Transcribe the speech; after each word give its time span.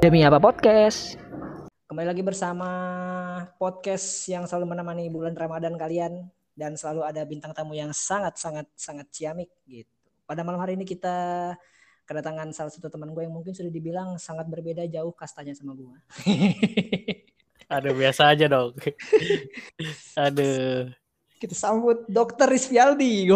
Demi 0.00 0.24
apa 0.24 0.40
podcast? 0.40 1.20
Kembali 1.84 2.08
lagi 2.08 2.24
bersama 2.24 2.64
podcast 3.60 4.24
yang 4.32 4.48
selalu 4.48 4.72
menemani 4.72 5.12
bulan 5.12 5.36
Ramadan 5.36 5.76
kalian 5.76 6.24
dan 6.56 6.72
selalu 6.72 7.04
ada 7.04 7.20
bintang 7.28 7.52
tamu 7.52 7.76
yang 7.76 7.92
sangat 7.92 8.40
sangat 8.40 8.64
sangat 8.72 9.12
ciamik 9.12 9.52
gitu. 9.68 9.92
Pada 10.24 10.40
malam 10.40 10.56
hari 10.56 10.80
ini 10.80 10.88
kita 10.88 11.52
kedatangan 12.08 12.48
salah 12.56 12.72
satu 12.72 12.88
teman 12.88 13.12
gue 13.12 13.28
yang 13.28 13.36
mungkin 13.36 13.52
sudah 13.52 13.68
dibilang 13.68 14.16
sangat 14.16 14.48
berbeda 14.48 14.88
jauh 14.88 15.12
kastanya 15.12 15.52
sama 15.52 15.76
gue. 15.76 15.92
Aduh 17.76 17.92
biasa 17.92 18.32
aja 18.32 18.48
dong. 18.48 18.72
Aduh. 20.24 20.96
Kita 21.36 21.52
sambut 21.52 22.08
Dokter 22.08 22.48
Rizfialdi. 22.48 23.28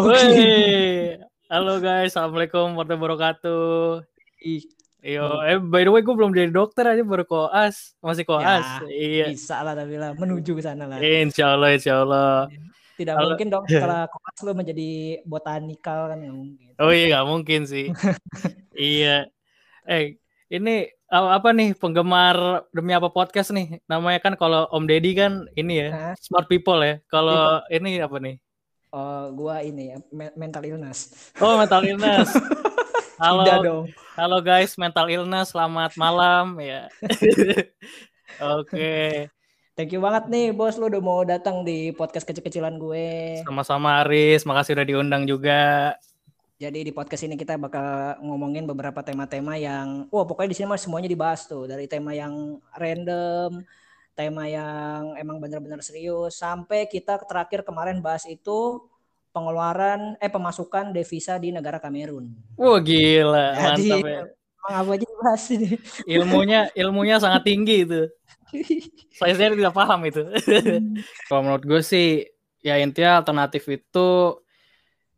Halo 1.45 1.77
guys, 1.77 2.17
assalamualaikum 2.17 2.73
warahmatullahi 2.73 3.01
wabarakatuh. 3.05 4.01
Ih, 4.41 4.65
Yo, 5.05 5.37
eh 5.45 5.61
by 5.61 5.85
the 5.85 5.93
way 5.93 6.01
gue 6.01 6.17
belum 6.17 6.33
jadi 6.33 6.49
dokter 6.49 6.81
aja 6.81 7.05
baru 7.05 7.29
koas, 7.29 7.93
masih 8.01 8.25
koas. 8.25 8.65
Ya, 8.89 8.89
iya. 8.89 9.25
bisa 9.29 9.61
lah 9.61 9.77
tapi 9.77 10.01
lah 10.01 10.17
menuju 10.17 10.57
ke 10.57 10.65
sana 10.65 10.89
lah. 10.89 10.97
Insya 10.97 11.53
Allah, 11.53 11.77
insya 11.77 12.01
Allah. 12.01 12.49
Tidak 12.97 13.13
Halo. 13.13 13.37
mungkin 13.37 13.53
dong 13.53 13.65
setelah 13.69 14.09
koas 14.09 14.37
lu 14.41 14.57
menjadi 14.57 15.21
botanikal 15.29 16.09
kan 16.09 16.25
nggak 16.25 16.33
mungkin. 16.33 16.69
Oh 16.81 16.89
iya 16.89 17.05
nggak 17.13 17.27
mungkin 17.29 17.61
sih. 17.69 17.93
iya. 18.73 19.29
Eh 19.85 20.17
ini 20.49 20.89
apa 21.13 21.53
nih 21.53 21.77
penggemar 21.77 22.65
demi 22.73 22.89
apa 22.97 23.13
podcast 23.13 23.53
nih? 23.53 23.85
Namanya 23.85 24.17
kan 24.25 24.33
kalau 24.33 24.65
Om 24.73 24.89
Deddy 24.89 25.13
kan 25.13 25.45
ini 25.53 25.85
ya 25.85 25.87
Hah? 25.93 26.13
smart 26.17 26.49
people 26.49 26.81
ya. 26.81 26.97
Kalau 27.13 27.61
ini 27.69 28.01
apa 28.01 28.17
nih? 28.17 28.41
Oh, 28.89 29.29
gua 29.37 29.61
ini 29.61 29.93
ya 29.93 30.01
me- 30.09 30.33
mental 30.33 30.65
illness. 30.65 31.29
Oh 31.37 31.61
mental 31.61 31.85
illness. 31.85 32.33
Halo, 33.15 33.47
Tidak 33.47 33.59
dong. 33.63 33.85
halo 34.19 34.37
guys, 34.43 34.75
mental 34.75 35.07
illness, 35.07 35.55
selamat 35.55 35.95
malam. 35.95 36.59
Ya. 36.59 36.91
Oke, 38.59 39.31
Thank 39.75 39.95
you 39.95 40.03
banget 40.03 40.27
nih 40.27 40.51
bos. 40.51 40.75
Lu 40.75 40.91
udah 40.91 40.99
mau 40.99 41.23
datang 41.23 41.63
di 41.63 41.95
podcast 41.95 42.27
kecil-kecilan 42.27 42.75
gue. 42.75 43.39
sama-sama 43.47 44.03
Aris, 44.03 44.43
makasih 44.43 44.75
udah 44.75 44.87
diundang 44.87 45.23
juga. 45.23 45.95
Jadi 46.59 46.87
di 46.87 46.91
podcast 46.91 47.23
ini 47.27 47.39
kita 47.39 47.55
bakal 47.55 48.19
ngomongin 48.19 48.67
beberapa 48.67 48.99
tema-tema 49.03 49.59
yang, 49.59 50.11
wah 50.11 50.23
pokoknya 50.27 50.51
di 50.51 50.57
sini 50.59 50.67
mah 50.71 50.79
semuanya 50.79 51.07
dibahas 51.07 51.47
tuh. 51.47 51.67
Dari 51.67 51.87
tema 51.87 52.11
yang 52.15 52.59
random, 52.75 53.63
tema 54.15 54.43
yang 54.47 55.15
emang 55.19 55.39
benar-benar 55.39 55.79
serius, 55.83 56.39
sampai 56.39 56.87
kita 56.87 57.19
terakhir 57.27 57.63
kemarin 57.63 57.99
bahas 57.99 58.23
itu 58.27 58.83
pengeluaran 59.35 60.15
eh 60.23 60.31
pemasukan 60.31 60.95
devisa 60.95 61.35
di 61.35 61.51
negara 61.51 61.83
Kamerun. 61.83 62.31
Wah 62.55 62.79
gila, 62.79 63.51
Jadi 63.51 63.91
mantap 63.91 64.07
ya. 64.07 64.23
apa 64.63 64.91
aja 64.95 65.05
dibahas 65.05 65.43
ini. 65.51 65.69
Ilmunya, 66.15 66.71
ilmunya 66.71 67.19
sangat 67.19 67.43
tinggi 67.43 67.83
itu. 67.83 68.07
Saya 69.19 69.35
sendiri 69.35 69.59
tidak 69.59 69.75
paham 69.75 70.07
itu. 70.07 70.23
Kalau 71.27 71.41
menurut 71.43 71.63
gue 71.67 71.81
sih, 71.83 72.23
ya 72.63 72.79
intinya 72.79 73.19
alternatif 73.19 73.67
itu 73.67 74.39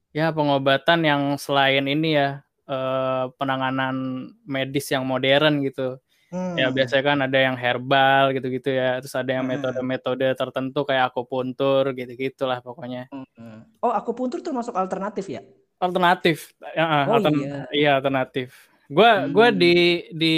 ya 0.09 0.33
pengobatan 0.33 1.05
yang 1.05 1.21
selain 1.37 1.85
ini 1.85 2.17
ya 2.17 2.41
eh, 2.65 3.25
penanganan 3.37 4.27
medis 4.49 4.89
yang 4.89 5.05
modern 5.05 5.61
gitu. 5.61 6.01
Hmm. 6.27 6.59
Ya 6.59 6.67
biasanya 6.67 7.03
kan 7.07 7.17
ada 7.23 7.39
yang 7.39 7.55
herbal 7.55 8.35
gitu-gitu 8.35 8.67
ya, 8.67 8.99
terus 8.99 9.15
ada 9.15 9.31
yang 9.31 9.47
Hmm. 9.47 9.55
metode-metode 9.55 10.27
tertentu 10.35 10.83
kayak 10.83 11.15
akupuntur 11.15 11.95
gitu-gitulah 11.95 12.59
pokoknya. 12.59 13.07
Hmm. 13.11 13.63
Oh, 13.79 13.95
akupuntur 13.95 14.43
termasuk 14.43 14.75
alternatif 14.75 15.31
ya? 15.31 15.39
Alternatif, 15.77 16.51
ya, 16.73 17.05
Oh, 17.05 17.15
altern- 17.21 17.37
iya. 17.39 17.59
iya 17.71 17.91
alternatif. 18.01 18.49
Gua 18.89 19.27
gua 19.29 19.51
Hmm. 19.51 19.59
di 19.61 19.75
di 20.09 20.35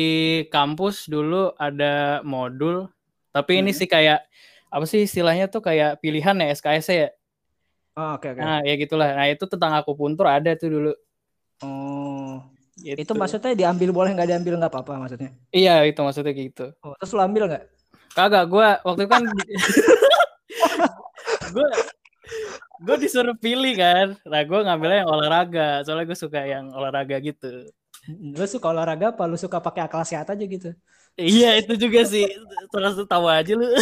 kampus 0.50 1.08
dulu 1.08 1.54
ada 1.56 2.20
modul, 2.22 2.90
tapi 3.32 3.62
ini 3.62 3.72
Hmm. 3.72 3.80
sih 3.80 3.88
kayak 3.88 4.26
apa 4.70 4.86
sih 4.86 5.08
istilahnya 5.08 5.48
tuh 5.48 5.64
kayak 5.64 6.02
pilihan 6.02 6.36
ya 6.38 6.48
SKS 6.52 6.88
ya. 6.92 7.10
Oh, 7.96 8.20
oke 8.20 8.30
oke. 8.30 8.40
Nah, 8.42 8.60
ya 8.62 8.74
gitulah. 8.76 9.10
Nah, 9.16 9.26
itu 9.26 9.48
tentang 9.48 9.74
akupuntur 9.74 10.28
ada 10.28 10.54
tuh 10.54 10.70
dulu. 10.70 10.92
Oh, 11.64 12.19
Gitu. 12.80 12.96
itu 13.04 13.14
maksudnya 13.16 13.52
diambil 13.56 13.90
boleh 13.92 14.12
nggak 14.16 14.30
diambil 14.30 14.54
nggak 14.60 14.72
apa-apa 14.72 14.94
maksudnya? 15.04 15.32
Iya, 15.52 15.84
itu 15.84 16.00
maksudnya 16.00 16.34
gitu. 16.34 16.66
Oh, 16.80 16.96
terus 16.96 17.12
lu 17.12 17.22
ambil 17.22 17.44
nggak? 17.52 17.64
Kagak, 18.16 18.44
gua 18.48 18.80
waktu 18.88 19.06
itu 19.06 19.12
kan 19.12 19.24
gua 21.56 21.68
gua 22.82 22.96
disuruh 22.96 23.36
pilih 23.38 23.74
kan. 23.76 24.08
Nah, 24.24 24.42
gua 24.48 24.64
ngambilnya 24.64 25.04
yang 25.04 25.12
olahraga, 25.12 25.84
soalnya 25.84 26.08
gue 26.10 26.18
suka 26.18 26.40
yang 26.48 26.72
olahraga 26.72 27.20
gitu. 27.20 27.68
Lu 28.10 28.46
suka 28.48 28.72
olahraga 28.72 29.12
apa 29.14 29.28
lu 29.28 29.38
suka 29.38 29.60
pakai 29.60 29.86
akal 29.86 30.02
sehat 30.08 30.32
aja 30.32 30.42
gitu? 30.42 30.74
Iya, 31.20 31.60
itu 31.60 31.76
juga 31.76 32.08
sih. 32.08 32.26
Terus 32.72 32.96
tahu 33.06 33.28
aja 33.28 33.52
lu. 33.54 33.68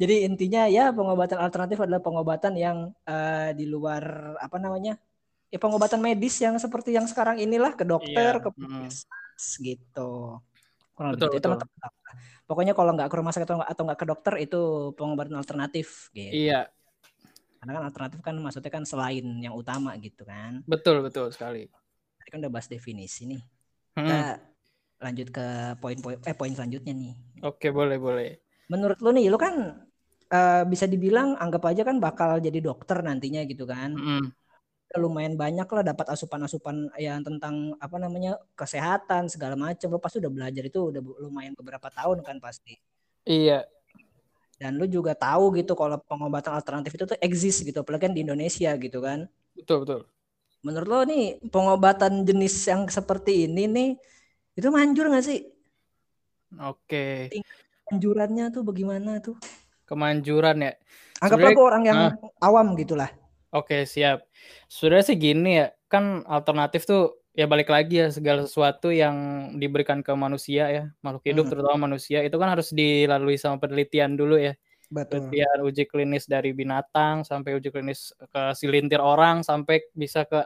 Jadi 0.00 0.26
intinya 0.26 0.66
ya 0.66 0.90
pengobatan 0.90 1.38
alternatif 1.38 1.78
adalah 1.78 2.02
pengobatan 2.02 2.58
yang 2.58 2.90
eh, 3.06 3.54
di 3.54 3.64
luar 3.70 4.34
apa 4.42 4.58
namanya? 4.58 4.98
Ya 5.54 5.58
pengobatan 5.62 6.00
medis 6.06 6.34
yang 6.44 6.56
seperti 6.64 6.90
yang 6.98 7.06
sekarang 7.10 7.36
inilah 7.44 7.72
ke 7.78 7.84
dokter, 7.86 8.32
Iya, 8.32 8.42
ke 8.42 8.48
puskesmas 8.58 9.44
gitu. 9.68 10.00
Kurang 10.94 11.10
Betul, 11.12 11.28
lebih 11.28 11.30
itu 11.30 11.38
betul. 11.38 11.44
teman-teman. 11.46 11.92
Pokoknya 12.48 12.72
kalau 12.78 12.90
nggak 12.96 13.08
ke 13.12 13.16
rumah 13.20 13.32
sakit 13.34 13.48
atau 13.72 13.82
nggak 13.86 14.00
ke 14.02 14.06
dokter 14.12 14.34
itu 14.44 14.58
pengobatan 14.98 15.36
alternatif 15.42 15.88
gitu. 16.18 16.36
Iya, 16.36 16.72
Karena 17.58 17.72
kan 17.76 17.84
alternatif 17.90 18.20
kan 18.26 18.34
maksudnya 18.44 18.72
kan 18.76 18.84
selain 18.90 19.26
yang 19.44 19.54
utama 19.62 19.90
gitu 20.06 20.22
kan. 20.32 20.52
betul 20.70 20.96
betul 21.04 21.26
sekali. 21.32 21.68
Tadi 22.18 22.28
kan 22.32 22.38
udah 22.42 22.52
bahas 22.54 22.68
definisi 22.70 23.22
nih. 23.30 23.42
Hmm, 23.96 24.22
Kita 24.22 24.38
lanjut 25.04 25.28
ke 25.36 25.46
poin-poin 25.82 26.18
eh 26.28 26.36
poin 26.38 26.52
selanjutnya 26.56 26.94
nih. 26.96 27.14
Oke, 27.48 27.68
boleh 27.76 27.98
boleh. 28.04 28.28
Menurut 28.72 28.98
lu 29.04 29.10
nih, 29.16 29.26
lu 29.32 29.38
kan 29.44 29.54
eh, 30.34 30.62
bisa 30.72 30.86
dibilang 30.92 31.28
anggap 31.42 31.62
aja 31.70 31.82
kan 31.88 31.96
bakal 32.06 32.30
jadi 32.46 32.58
dokter 32.68 32.98
nantinya 33.06 33.40
gitu 33.50 33.64
kan. 33.72 33.90
Mm-mm. 33.96 34.32
Udah 34.94 35.10
Lumayan 35.10 35.34
banyak 35.34 35.66
lah 35.66 35.82
dapat 35.82 36.06
asupan-asupan 36.14 36.86
yang 37.02 37.18
tentang 37.26 37.74
apa 37.82 37.98
namanya 37.98 38.38
kesehatan 38.54 39.26
segala 39.26 39.58
macam. 39.58 39.90
Lu 39.90 39.98
pasti 39.98 40.22
udah 40.22 40.30
belajar 40.30 40.62
itu 40.62 40.78
udah 40.94 41.02
lumayan 41.18 41.50
beberapa 41.58 41.90
tahun 41.90 42.22
kan 42.22 42.38
pasti. 42.38 42.78
Iya, 43.26 43.66
Dan 44.54 44.78
lu 44.78 44.86
juga 44.86 45.18
tahu 45.18 45.50
gitu 45.58 45.74
kalau 45.74 45.98
pengobatan 46.06 46.54
alternatif 46.54 46.94
itu 46.94 47.04
tuh 47.10 47.18
exist 47.18 47.66
gitu, 47.66 47.82
apalagi 47.82 48.06
kan 48.06 48.12
di 48.14 48.22
Indonesia 48.22 48.70
gitu 48.78 49.02
kan. 49.02 49.26
betul 49.58 49.82
betul. 49.82 50.00
Menurut 50.62 50.88
lo 50.88 51.00
nih 51.10 51.24
pengobatan 51.50 52.22
jenis 52.22 52.54
yang 52.70 52.86
seperti 52.86 53.50
ini 53.50 53.66
nih 53.66 53.90
itu 54.54 54.68
manjur 54.70 55.10
nggak 55.10 55.26
sih? 55.26 55.40
Oke, 56.58 57.34
Anjurannya 57.90 58.44
tuh 58.54 58.62
bagaimana 58.68 59.20
tuh? 59.26 59.36
kemanjuran 59.88 60.56
ya. 60.64 60.72
Anggaplah 61.22 61.50
gue 61.56 61.64
orang 61.64 61.82
yang 61.88 62.00
awam 62.40 62.74
gitulah. 62.76 63.10
Oke, 63.54 63.86
siap. 63.86 64.26
Sebenarnya 64.66 65.04
sih 65.14 65.16
gini 65.20 65.62
ya, 65.62 65.66
kan 65.86 66.26
alternatif 66.26 66.90
tuh 66.90 67.22
ya 67.38 67.46
balik 67.46 67.70
lagi 67.70 68.02
ya 68.02 68.10
segala 68.10 68.42
sesuatu 68.46 68.90
yang 68.90 69.14
diberikan 69.62 70.02
ke 70.02 70.10
manusia 70.18 70.66
ya, 70.74 70.82
makhluk 71.06 71.22
hidup 71.30 71.46
Hmm. 71.46 71.50
terutama 71.50 71.86
manusia 71.86 72.22
itu 72.26 72.34
kan 72.34 72.50
harus 72.50 72.74
dilalui 72.74 73.38
sama 73.38 73.62
penelitian 73.62 74.18
dulu 74.18 74.34
ya. 74.42 74.58
Betul. 74.90 75.38
Penelitian 75.38 75.58
uji 75.66 75.84
klinis 75.90 76.24
dari 76.30 76.50
binatang 76.54 77.22
sampai 77.26 77.58
uji 77.58 77.70
klinis 77.74 78.10
ke 78.34 78.42
silintir 78.58 78.98
orang 79.02 79.42
sampai 79.46 79.82
bisa 79.94 80.26
ke 80.26 80.42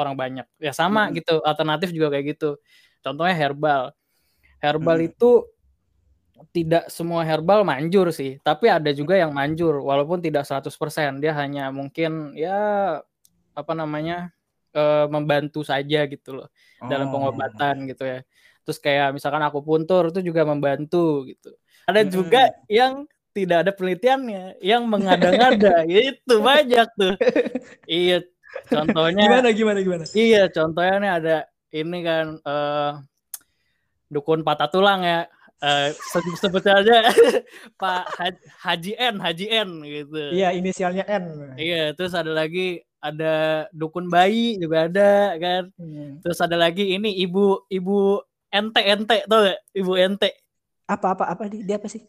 orang 0.00 0.14
banyak. 0.20 0.46
Ya 0.60 0.72
sama 0.76 1.08
Hmm. 1.08 1.16
gitu, 1.16 1.40
alternatif 1.44 1.92
juga 1.96 2.12
kayak 2.16 2.36
gitu. 2.38 2.56
Contohnya 3.04 3.34
herbal. 3.36 3.92
Herbal 4.64 4.98
Hmm. 4.98 5.10
itu 5.12 5.46
tidak 6.54 6.86
semua 6.90 7.22
herbal 7.26 7.66
manjur 7.66 8.08
sih, 8.14 8.38
tapi 8.46 8.70
ada 8.70 8.90
juga 8.94 9.18
yang 9.18 9.34
manjur 9.34 9.82
walaupun 9.82 10.22
tidak 10.22 10.46
100%. 10.46 11.18
Dia 11.22 11.34
hanya 11.34 11.70
mungkin 11.74 12.34
ya 12.38 12.58
apa 13.54 13.72
namanya? 13.74 14.30
eh, 14.76 15.06
membantu 15.08 15.64
saja 15.64 16.04
gitu 16.06 16.36
loh 16.38 16.48
dalam 16.86 17.08
Oh. 17.08 17.12
pengobatan 17.18 17.88
gitu 17.88 18.04
ya. 18.04 18.20
Terus 18.68 18.78
kayak 18.78 19.16
misalkan 19.16 19.40
akupuntur 19.40 20.12
itu 20.12 20.20
juga 20.20 20.44
membantu 20.44 21.24
gitu. 21.24 21.56
Ada 21.88 22.04
Mm-mm. 22.04 22.12
juga 22.12 22.52
yang 22.68 23.08
tidak 23.32 23.64
ada 23.64 23.72
penelitiannya, 23.72 24.60
yang 24.60 24.84
mengada-ngada 24.84 25.88
itu 25.88 26.34
banyak 26.36 26.86
tuh. 27.00 27.16
Iya, 27.88 28.28
contohnya 28.68 29.24
Gimana 29.24 29.48
gimana 29.56 29.78
gimana? 29.80 30.04
Iya, 30.12 30.52
contohnya 30.52 30.94
nih 31.00 31.12
ada 31.16 31.36
ini 31.72 31.98
kan 32.04 32.26
eh 32.44 32.92
dukun 34.12 34.44
patah 34.44 34.68
tulang 34.68 35.00
ya. 35.00 35.24
Eh 35.58 35.90
sebut 36.38 36.62
aja 36.62 36.96
Pak 37.80 38.02
Haj- 38.14 38.46
Haji 38.62 38.92
N, 38.94 39.14
Haji 39.18 39.46
N 39.50 39.68
gitu. 39.82 40.22
Iya 40.30 40.54
inisialnya 40.54 41.02
N. 41.02 41.54
Iya, 41.58 41.98
terus 41.98 42.14
ada 42.14 42.30
lagi 42.30 42.78
ada 42.98 43.66
dukun 43.74 44.06
bayi 44.06 44.54
juga 44.58 44.86
ada 44.86 45.34
kan. 45.34 45.70
Hmm. 45.74 46.22
Terus 46.22 46.38
ada 46.38 46.54
lagi 46.54 46.94
ini 46.94 47.10
ibu 47.18 47.66
ibu 47.66 48.22
ente 48.48 48.80
ente 48.82 49.26
tuh 49.26 49.50
gak? 49.50 49.58
Ibu 49.74 49.92
ente. 49.98 50.30
Apa 50.86 51.18
apa 51.18 51.24
apa 51.26 51.42
dia, 51.50 51.62
dia 51.66 51.76
apa 51.82 51.90
sih? 51.90 52.06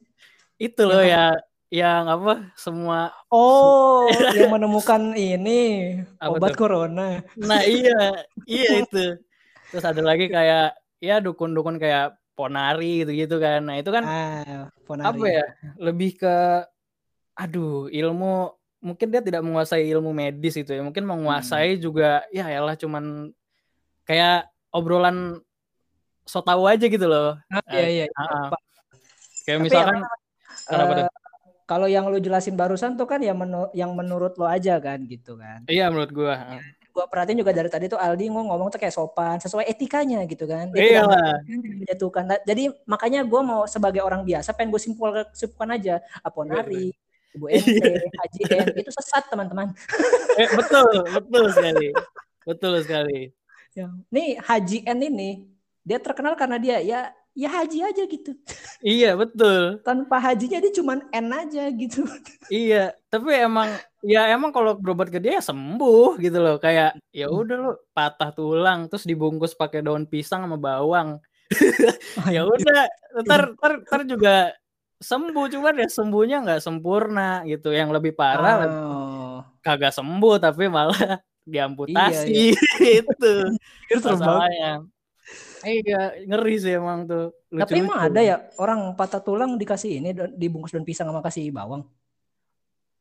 Itu 0.55 0.85
loh 0.85 1.01
ya 1.01 1.33
yang 1.69 2.05
apa 2.05 2.53
semua 2.53 3.13
Oh, 3.29 4.05
yang 4.37 4.49
menemukan 4.49 5.13
ini 5.13 5.93
Apa 6.17 6.37
obat 6.37 6.53
tuh? 6.53 6.65
corona. 6.65 7.21
Nah 7.33 7.61
iya, 7.65 8.25
iya 8.45 8.69
itu. 8.85 9.17
Terus 9.69 9.85
ada 9.85 10.01
lagi 10.01 10.29
kayak 10.29 10.73
ya 11.01 11.17
dukun-dukun 11.17 11.77
kayak 11.77 12.13
ponari 12.39 13.03
gitu-gitu 13.03 13.35
kan. 13.35 13.59
Nah, 13.67 13.75
itu 13.75 13.91
kan 13.91 14.03
Ah, 14.07 14.71
ponari. 14.87 15.11
apa 15.11 15.25
ya? 15.27 15.45
Lebih 15.75 16.15
ke 16.15 16.35
aduh, 17.35 17.91
ilmu 17.91 18.55
mungkin 18.79 19.11
dia 19.11 19.19
tidak 19.19 19.43
menguasai 19.43 19.83
ilmu 19.91 20.15
medis 20.15 20.55
itu 20.55 20.71
ya. 20.71 20.79
Mungkin 20.79 21.03
menguasai 21.03 21.75
juga 21.75 22.23
ya 22.31 22.47
elah 22.47 22.79
cuman 22.79 23.35
kayak 24.07 24.47
obrolan 24.71 25.43
so 26.23 26.39
tahu 26.39 26.63
aja 26.63 26.87
gitu 26.87 27.03
loh. 27.03 27.35
Ah, 27.51 27.59
iya 27.75 27.87
iya. 27.91 28.05
iya. 28.07 28.15
ah, 28.15 28.23
ah. 28.23 28.59
Kayak 29.43 29.57
Tapi 29.59 29.65
misalkan 29.67 29.97
kenapa 30.63 30.91
tuh? 30.95 31.05
Eh, 31.05 31.11
kalau 31.67 31.85
yang 31.91 32.07
lu 32.07 32.17
jelasin 32.23 32.55
barusan 32.55 32.95
tuh 32.95 33.05
kan 33.05 33.19
yang 33.19 33.35
menu- 33.35 33.69
yang 33.75 33.91
menurut 33.93 34.39
lo 34.39 34.47
aja 34.47 34.79
kan 34.79 35.03
gitu 35.05 35.35
kan. 35.35 35.67
Iya 35.67 35.91
menurut 35.91 36.11
gua. 36.15 36.55
ah. 36.55 36.61
Gua 36.99 37.07
perhatiin 37.07 37.39
juga 37.39 37.55
dari 37.55 37.71
tadi 37.71 37.87
tuh 37.87 37.95
Aldi 37.95 38.27
ngomong, 38.27 38.51
ngomong 38.51 38.67
tuh 38.75 38.79
kayak 38.83 38.91
sopan, 38.91 39.39
sesuai 39.39 39.71
etikanya 39.71 40.19
gitu 40.27 40.43
kan. 40.43 40.67
Dia 40.75 40.83
Iya 40.83 41.01
tidak 41.07 41.79
menjatuhkan. 41.79 42.23
Nah, 42.27 42.39
Jadi 42.43 42.75
makanya 42.83 43.23
gua 43.23 43.39
mau 43.39 43.63
sebagai 43.63 44.03
orang 44.03 44.27
biasa 44.27 44.51
pengen 44.51 44.75
gue 44.75 44.81
simpul 44.83 45.15
simpulkan 45.31 45.79
aja. 45.79 46.03
Iya, 46.03 46.19
Aponari, 46.19 46.91
Ibu 47.39 47.45
NT, 47.47 47.83
Haji 48.19 48.41
N 48.51 48.67
itu 48.83 48.91
sesat 48.91 49.31
teman-teman. 49.31 49.71
Eh, 50.35 50.49
betul, 50.59 51.07
betul 51.07 51.43
sekali. 51.55 51.87
Betul 52.43 52.73
sekali. 52.83 53.31
Ya. 53.71 53.87
Nih 54.11 54.35
Haji 54.43 54.83
N 54.83 54.99
ini 55.07 55.47
dia 55.87 56.03
terkenal 56.03 56.35
karena 56.35 56.59
dia 56.59 56.83
ya 56.83 57.15
ya 57.31 57.47
haji 57.47 57.79
aja 57.79 58.03
gitu. 58.03 58.35
Iya, 58.83 59.15
betul. 59.15 59.79
Tanpa 59.87 60.19
hajinya 60.19 60.59
dia 60.59 60.73
cuman 60.75 61.07
N 61.15 61.27
aja 61.31 61.63
gitu. 61.71 62.03
Iya, 62.51 62.91
tapi 63.07 63.39
emang 63.39 63.71
ya 64.01 64.31
emang 64.31 64.51
kalau 64.51 64.75
berobat 64.79 65.11
ke 65.11 65.19
dia 65.19 65.39
ya 65.39 65.43
sembuh 65.43 66.17
gitu 66.17 66.37
loh. 66.39 66.55
Kayak 66.57 66.99
ya 67.11 67.27
Hmm. 67.27 67.39
udah 67.43 67.55
lo 67.59 67.71
patah 67.91 68.31
tulang 68.31 68.87
terus 68.87 69.03
dibungkus 69.03 69.53
pakai 69.53 69.83
daun 69.83 70.07
pisang 70.07 70.43
sama 70.45 70.55
bawang. 70.55 71.19
ya 72.35 72.45
udah, 72.45 72.85
ntar, 73.25 73.53
ntar, 73.57 73.71
ntar 73.85 74.01
juga 74.05 74.53
sembuh 74.99 75.45
cuman 75.49 75.81
ya 75.81 75.87
sembuhnya 75.89 76.37
nggak 76.45 76.61
sempurna 76.61 77.41
gitu. 77.47 77.71
Yang 77.73 77.89
lebih 77.99 78.13
parah 78.15 78.67
Oh. 78.67 79.39
kagak 79.59 79.91
sembuh 79.95 80.35
tapi 80.39 80.67
malah 80.71 81.19
diamputasi 81.43 82.29
Iya, 82.29 82.53
gitu. 83.01 83.33
Itu 83.89 83.99
serem 83.99 84.19
banget. 84.21 84.27
Masalahnya. 84.27 84.71
Iya, 85.59 85.99
ngeri 86.25 86.55
sih 86.57 86.73
emang 86.79 87.05
tuh. 87.05 87.35
Tapi 87.51 87.83
emang 87.83 87.99
ada 87.99 88.21
ya 88.23 88.35
orang 88.57 88.95
patah 88.95 89.19
tulang 89.21 89.59
dikasih 89.59 89.99
ini 89.99 90.09
dibungkus 90.33 90.71
daun 90.71 90.87
pisang 90.87 91.11
sama 91.11 91.19
kasih 91.21 91.51
bawang. 91.51 91.83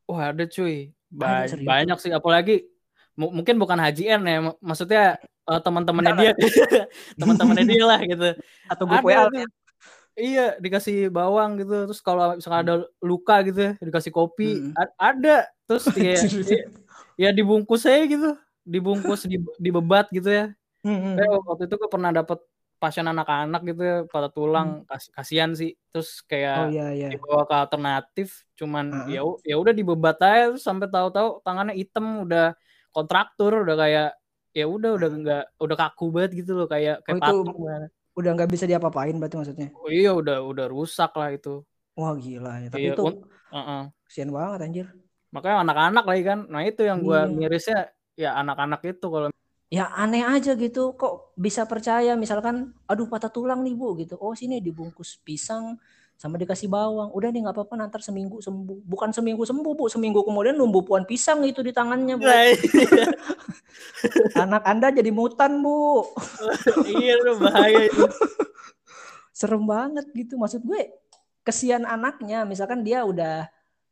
Wah 0.09 0.33
ada 0.33 0.45
cuy, 0.49 0.89
Ada, 0.89 1.13
Ba- 1.13 1.45
serius. 1.47 1.69
banyak 1.69 1.99
sih. 2.01 2.13
Apalagi 2.17 2.65
mu- 3.13 3.33
mungkin 3.33 3.61
bukan 3.61 3.77
Haji 3.77 4.09
N 4.09 4.23
ya, 4.25 4.39
mak- 4.41 4.61
maksudnya 4.65 5.05
eh, 5.21 5.61
teman-temannya 5.61 6.13
dia, 6.17 6.33
teman-temannya 7.21 7.65
dia 7.69 7.85
lah 7.85 8.01
gitu. 8.01 8.29
Atau 8.73 8.85
grup 8.89 9.05
Ada 9.05 9.29
WA. 9.29 9.29
tuh. 9.29 9.49
Iya, 10.19 10.59
dikasih 10.59 11.15
bawang 11.15 11.61
gitu. 11.63 11.87
Terus 11.93 12.01
kalau 12.03 12.35
misalnya 12.35 12.61
ada 12.65 12.75
luka 13.05 13.39
gitu 13.47 13.61
ya, 13.61 13.73
dikasih 13.79 14.11
kopi. 14.11 14.65
Mm. 14.65 14.73
A- 14.75 14.97
ada. 15.13 15.47
Terus 15.69 15.85
ya, 16.01 16.17
ya 17.21 17.29
dibungkus 17.37 17.85
aja 17.85 18.03
gitu, 18.09 18.31
dibungkus 18.65 19.29
di 19.29 19.39
dibebat 19.61 20.09
gitu 20.11 20.27
ya. 20.33 20.47
Hmm, 20.83 21.21
hmm. 21.21 21.45
Waktu 21.45 21.69
itu 21.69 21.75
gue 21.77 21.91
pernah 21.91 22.11
dapet 22.11 22.41
pasien 22.79 23.07
anak-anak 23.11 23.61
gitu 23.67 23.83
ya, 23.83 23.97
patah 24.07 24.31
tulang, 24.31 24.69
kas- 24.87 25.11
kasihan 25.11 25.51
sih. 25.53 25.75
Terus 25.91 26.23
kayak 26.25 26.57
Oh 26.63 26.69
iya 26.71 26.87
iya. 26.95 27.09
dibawa 27.11 27.43
ke 27.45 27.55
alternatif 27.55 28.47
cuman 28.59 29.07
Heeh. 29.07 29.19
ya 29.19 29.23
ya 29.47 29.57
udah 29.59 29.75
dibebat 29.75 30.19
aja 30.19 30.51
terus 30.55 30.63
sampai 30.67 30.87
tahu-tahu 30.91 31.43
tangannya 31.47 31.75
hitam 31.79 32.27
udah 32.27 32.55
kontraktur 32.91 33.63
udah 33.63 33.77
kayak 33.79 34.09
ya 34.51 34.65
udah 34.67 34.91
udah 34.99 35.09
enggak 35.15 35.43
udah 35.63 35.77
kaku 35.79 36.05
banget 36.11 36.31
gitu 36.43 36.59
loh 36.59 36.67
kayak 36.67 37.03
kayak 37.07 37.15
Oh, 37.15 37.23
itu 37.23 37.35
patung. 37.47 37.59
Udah 38.19 38.31
nggak 38.35 38.51
bisa 38.51 38.65
diapa-apain 38.67 39.15
berarti 39.15 39.37
maksudnya. 39.39 39.69
Oh, 39.79 39.87
iya 39.87 40.11
udah 40.11 40.43
udah 40.43 40.67
rusak 40.67 41.15
lah 41.15 41.31
itu 41.31 41.63
Wah 41.95 42.15
gila 42.19 42.63
ya. 42.63 42.69
Tapi 42.71 42.83
Iya, 42.83 42.95
itu 42.95 43.03
kesian 44.07 44.31
banget 44.35 44.59
anjir. 44.65 44.87
makanya 45.29 45.61
anak-anak 45.61 46.05
lagi 46.09 46.23
kan 46.25 46.39
nah 46.49 46.65
itu 46.65 46.81
yang 46.89 47.05
gua 47.05 47.29
Iya. 47.29 47.37
mirisnya 47.37 47.79
ya 48.17 48.33
anak-anak 48.41 48.81
itu 48.91 49.07
kalau 49.13 49.29
Ya 49.69 49.93
aneh 49.93 50.25
aja 50.25 50.57
gitu. 50.57 50.97
Kok 50.97 51.37
bisa 51.37 51.69
percaya 51.69 52.17
misalkan 52.17 52.73
aduh 52.89 53.09
patah 53.09 53.29
tulang 53.29 53.61
nih 53.65 53.77
Bu 53.77 53.97
gitu. 54.01 54.17
Oh 54.21 54.33
sini 54.33 54.65
dibungkus 54.65 55.21
pisang 55.21 55.77
sama 56.19 56.41
dikasih 56.41 56.67
bawang. 56.67 57.13
Udah 57.13 57.29
nih 57.29 57.45
nggak 57.47 57.57
apa-apa 57.57 57.75
nanti 57.77 58.01
seminggu 58.01 58.41
sembuh. 58.41 58.83
Bukan 58.89 59.13
seminggu 59.13 59.45
sembuh 59.45 59.73
Bu, 59.77 59.87
seminggu 59.87 60.25
kemudian 60.25 60.57
numbuh 60.57 60.83
pohon 60.83 61.05
pisang 61.05 61.45
itu 61.45 61.61
di 61.61 61.71
tangannya 61.71 62.17
Bu. 62.17 62.27
Nah, 62.27 62.43
iya, 62.49 63.07
Anak 64.49 64.65
Anda 64.65 64.89
jadi 64.91 65.13
mutan 65.13 65.61
Bu. 65.61 66.03
iya 66.99 67.21
itu 67.21 67.33
bahaya 67.39 67.87
itu 67.87 68.05
serem 69.39 69.63
banget 69.71 70.11
gitu 70.19 70.35
maksud 70.35 70.67
gue 70.67 70.91
kesian 71.47 71.87
anaknya 71.87 72.43
misalkan 72.43 72.83
dia 72.83 73.07
udah 73.07 73.47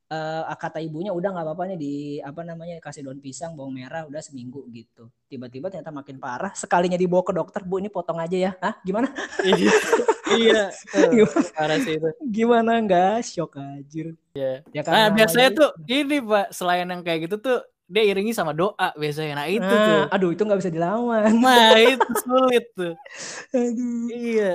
eh, 0.07 0.57
kata 0.57 0.79
ibunya 0.79 1.11
udah 1.11 1.29
nggak 1.35 1.47
apa-apa 1.47 1.63
nih 1.75 1.79
di 1.79 1.95
apa 2.23 2.41
namanya 2.47 2.79
kasih 2.79 3.07
daun 3.07 3.19
pisang 3.19 3.59
bawang 3.59 3.75
merah 3.75 4.07
udah 4.07 4.23
seminggu 4.23 4.63
gitu. 4.71 5.11
Tiba-tiba 5.27 5.67
ternyata 5.71 5.91
makin 5.91 6.17
parah 6.23 6.55
sekalinya 6.55 6.95
dibawa 6.95 7.23
ke 7.27 7.33
dokter 7.35 7.63
bu 7.67 7.83
ini 7.83 7.91
potong 7.91 8.19
aja 8.23 8.37
ya. 8.37 8.53
Hah? 8.63 8.75
gimana? 8.83 9.11
Iya. 9.43 9.71
Iya. 10.27 10.75
Gimana? 10.91 11.47
parah 11.55 11.79
sih 11.79 11.95
itu. 12.03 12.11
Gimana? 12.19 12.83
Nggak 12.83 13.23
shock 13.23 13.63
anjir. 13.63 14.19
Iya. 14.35 14.67
ya 14.75 14.83
nah 14.83 15.07
biasanya 15.15 15.55
tuh 15.55 15.71
ini 15.87 16.19
pak 16.19 16.51
selain 16.51 16.83
yang 16.83 17.07
kayak 17.07 17.31
gitu 17.31 17.39
tuh 17.39 17.63
dia 17.87 18.03
iringi 18.03 18.35
sama 18.35 18.51
doa 18.51 18.91
biasanya. 18.99 19.39
Nah 19.39 19.47
itu 19.47 19.63
Nah, 19.63 19.87
tuh. 19.87 20.03
aduh 20.11 20.31
itu 20.35 20.43
nggak 20.43 20.59
bisa 20.59 20.75
dilawan. 20.75 21.31
Nah 21.31 21.79
itu 21.79 22.11
sulit 22.27 22.67
tuh. 22.75 22.99
aduh. 23.55 24.07
Iya, 24.11 24.53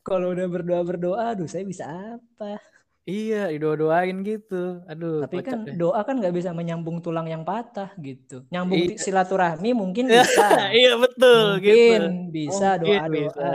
kalau 0.00 0.32
udah 0.32 0.46
berdoa 0.48 0.80
berdoa 0.88 1.36
aduh 1.36 1.44
saya 1.44 1.68
bisa 1.68 1.84
apa 1.84 2.56
iya 3.04 3.48
didoa-doain 3.48 4.16
gitu. 4.22 4.82
Aduh, 4.84 5.24
tapi 5.24 5.40
kan 5.40 5.64
deh. 5.64 5.74
doa 5.74 6.00
kan 6.02 6.18
nggak 6.18 6.34
bisa 6.34 6.50
menyambung 6.50 7.00
tulang 7.00 7.24
yang 7.24 7.42
patah 7.42 7.90
gitu 7.96 8.44
nyambung 8.48 8.76
Iya. 8.86 8.96
silaturahmi 8.96 9.70
mungkin 9.72 10.04
bisa 10.14 10.68
iya 10.70 10.94
betul 10.94 11.58
mungkin 11.58 12.00
gitu. 12.28 12.32
bisa 12.32 12.68
Mungkin 12.76 12.86
doa 12.86 13.00
doa 13.00 13.08
bisa. 13.10 13.48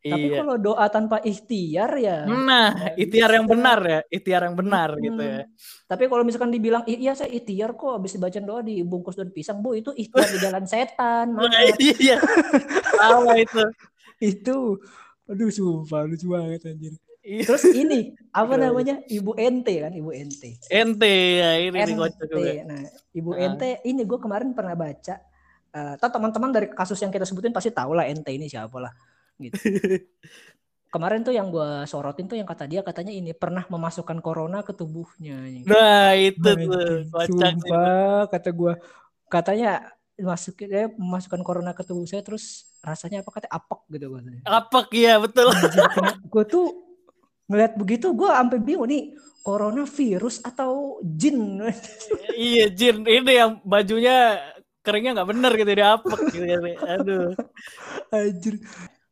tapi 0.00 0.26
Iya. 0.26 0.36
kalau 0.40 0.56
doa 0.56 0.86
tanpa 0.88 1.16
ikhtiar 1.20 1.90
ya 1.94 2.24
Nah, 2.24 2.72
nggak 2.72 2.96
ikhtiar 2.96 3.30
yang 3.30 3.44
benar 3.44 3.78
ya, 3.84 4.00
ikhtiar 4.08 4.40
yang 4.42 4.56
benar 4.56 4.88
gitu 4.96 5.20
ya. 5.20 5.40
Hmm. 5.44 5.52
tapi 5.86 6.04
kalau 6.06 6.22
misalkan 6.24 6.48
dibilang 6.50 6.82
"I- 6.84 7.00
iya 7.00 7.12
saya 7.12 7.28
ikhtiar 7.28 7.74
kok 7.74 8.00
habis 8.00 8.16
dibaca 8.16 8.40
doa 8.40 8.60
dibungkus 8.60 9.12
daun 9.12 9.28
pisang 9.28 9.60
bu 9.60 9.76
itu 9.76 9.92
ikhtiar 9.92 10.24
di 10.26 10.38
jalan 10.40 10.64
setan 10.64 11.26
Nah, 11.36 11.52
iya. 11.76 12.16
Salah 12.90 13.36
itu. 13.36 13.60
itu 14.32 14.56
aduh 15.24 15.48
sumpah 15.48 16.04
lucu 16.04 16.26
banget 16.28 16.64
anjir. 16.66 16.92
Terus 17.22 17.64
ini 17.66 18.00
apa 18.30 18.56
namanya 18.56 19.04
ibu 19.06 19.32
ente 19.34 19.76
kan 19.78 19.92
ibu 19.92 20.08
ente 20.08 20.56
Ente 20.66 21.14
ya 21.36 21.50
ini 21.58 21.76
ente 21.76 22.08
juga. 22.22 22.64
nah 22.64 22.80
ibu 23.10 23.30
Ah. 23.30 23.40
ente 23.42 23.68
ini 23.84 24.02
gue 24.02 24.16
kemarin 24.16 24.50
pernah 24.50 24.72
baca 24.72 25.20
eh 25.70 25.92
atau 25.94 26.08
teman-teman 26.10 26.50
dari 26.50 26.66
kasus 26.68 26.96
yang 26.98 27.08
kita 27.08 27.22
sebutin 27.22 27.50
pasti 27.50 27.70
tahu 27.70 27.92
lah 27.92 28.04
ente 28.04 28.28
ini 28.28 28.44
siapa 28.44 28.74
lah 28.74 28.92
gitu 29.36 29.54
kemarin 30.90 31.20
tuh 31.20 31.30
yang 31.30 31.46
gue 31.48 31.86
sorotin 31.86 32.26
tuh 32.26 32.34
yang 32.34 32.44
kata 32.44 32.64
dia 32.64 32.80
katanya 32.80 33.12
ini 33.12 33.30
pernah 33.30 33.62
memasukkan 33.64 34.18
corona 34.18 34.60
ke 34.60 34.72
tubuhnya 34.72 35.38
Nah, 35.62 36.12
itu 36.12 36.40
tuh 36.40 36.56
Anjing, 36.58 37.06
kocak 37.06 37.30
sih. 37.30 37.54
itu. 37.54 37.62
sumpah 37.62 38.22
kata 38.26 38.48
gue 38.50 38.72
katanya 39.26 39.70
masukin 40.18 40.66
dia 40.66 40.84
memasukkan 40.90 41.40
corona 41.40 41.70
ke 41.70 41.80
tubuh 41.80 42.04
saya 42.04 42.20
terus 42.20 42.66
rasanya 42.80 43.22
apa 43.22 43.30
katanya 43.30 43.52
apek 43.54 43.80
gitu 43.88 44.06
katanya 44.10 44.40
Apek 44.44 44.86
ya, 44.92 45.14
betul. 45.16 45.48
gue 46.26 46.44
tuh 46.44 46.66
ngeliat 47.50 47.74
begitu 47.74 48.14
gue 48.14 48.30
sampai 48.30 48.62
bingung 48.62 48.86
nih 48.86 49.18
corona 49.42 49.82
virus 49.82 50.38
atau 50.46 51.02
jin 51.02 51.58
iya, 52.38 52.70
Jin. 52.70 53.02
Ini 53.02 53.32
yang 53.32 53.50
bajunya 53.66 54.38
keringnya 54.80 55.20
nggak 55.20 55.28
bener 55.34 55.52
gitu 55.58 55.70
dia 55.74 55.98
apek 55.98 56.20
gitu 56.30 56.46
kan. 56.46 56.62
Aduh. 56.96 57.28
anjir 58.14 58.54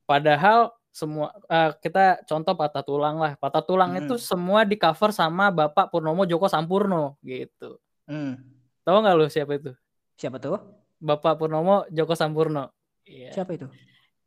Padahal 0.09 0.73
semua 0.95 1.35
eh, 1.50 1.71
kita 1.83 2.23
contoh 2.25 2.54
patah 2.54 2.85
tulang 2.87 3.18
lah. 3.18 3.35
Patah 3.37 3.62
tulang 3.66 3.92
Hmm. 3.95 4.00
itu 4.07 4.14
semua 4.16 4.62
di 4.62 4.78
cover 4.78 5.11
sama 5.11 5.50
Bapak 5.50 5.90
Purnomo 5.90 6.25
Joko 6.25 6.47
Sampurno 6.47 7.18
gitu. 7.26 7.76
Hmm. 8.09 8.38
Tahu 8.87 8.97
nggak 9.04 9.14
lu 9.18 9.26
siapa 9.28 9.52
itu? 9.59 9.73
siapa 10.18 10.42
tuh 10.42 10.59
Bapak 10.99 11.38
Purnomo 11.38 11.87
Joko 11.95 12.14
Sampurno. 12.18 12.75
Iya. 13.09 13.33
siapa 13.33 13.57
itu 13.57 13.64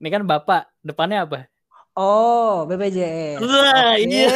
Ini 0.01 0.09
kan 0.09 0.25
Bapak, 0.25 0.73
depannya 0.81 1.29
apa? 1.29 1.45
Oh 1.93 2.63
BPJS 2.65 3.39
Wah, 3.39 3.95
Oke. 3.95 4.07
iya. 4.07 4.29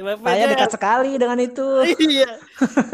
Bapak 0.00 0.26
saya 0.26 0.44
dekat 0.48 0.70
sekali 0.72 1.10
dengan 1.16 1.38
itu 1.38 1.66
Iya. 1.96 2.30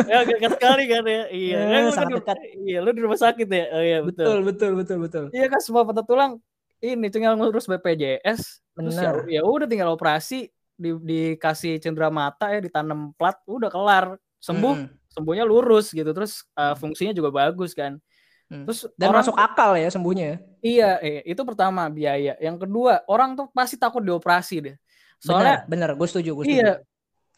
Ya 0.07 0.19
dekat 0.25 0.51
sekali 0.57 0.85
kan 0.87 1.03
ya. 1.05 1.23
Iya. 1.29 1.59
Eh, 1.59 1.69
Kan 1.71 1.83
sangat 1.93 2.09
di- 2.09 2.17
dekat. 2.23 2.37
Iya, 2.61 2.79
lu 2.81 2.91
di 2.91 3.01
rumah 3.01 3.19
sakit 3.19 3.49
ya. 3.49 3.65
Oh 3.71 3.83
iya, 3.83 3.99
betul. 4.01 4.25
betul 4.25 4.39
betul 4.45 4.71
betul 4.77 4.99
betul 5.01 5.25
Iya 5.31 5.47
kan 5.47 5.61
semua 5.61 5.83
patah 5.83 6.05
tulang 6.05 6.33
ini 6.81 7.07
tinggal 7.09 7.37
ngurus 7.37 7.67
BPJS. 7.67 8.41
Ya, 8.73 8.81
Benar. 8.81 9.15
ya 9.29 9.41
udah 9.45 9.69
tinggal 9.69 9.93
operasi 9.93 10.49
di, 10.73 10.91
dikasih 10.97 11.77
cendera 11.77 12.09
mata 12.09 12.49
ya 12.49 12.65
ditanam 12.65 13.13
plat 13.15 13.37
udah 13.45 13.69
kelar 13.69 14.17
sembuh 14.41 14.75
Mm-mm. 14.81 15.13
sembuhnya 15.13 15.45
lurus 15.45 15.93
gitu 15.93 16.09
terus 16.17 16.49
uh, 16.57 16.73
fungsinya 16.73 17.13
juga 17.13 17.29
bagus 17.29 17.77
kan 17.77 18.01
Hmm. 18.51 18.67
Terus 18.67 18.91
dan 18.99 19.15
orang, 19.15 19.23
masuk 19.23 19.37
akal 19.39 19.79
ya 19.79 19.89
sembuhnya. 19.95 20.27
Ya? 20.27 20.37
Iya, 20.61 20.91
eh, 21.07 21.23
itu 21.23 21.43
pertama 21.47 21.87
biaya. 21.87 22.35
Yang 22.43 22.67
kedua, 22.67 23.07
orang 23.07 23.39
tuh 23.39 23.47
pasti 23.55 23.79
takut 23.79 24.03
dioperasi 24.03 24.57
deh. 24.59 24.77
Soalnya 25.23 25.63
bener, 25.71 25.95
gue 25.95 26.09
setuju, 26.11 26.35
gue 26.35 26.45
setuju. 26.51 26.59
Iya. 26.59 26.73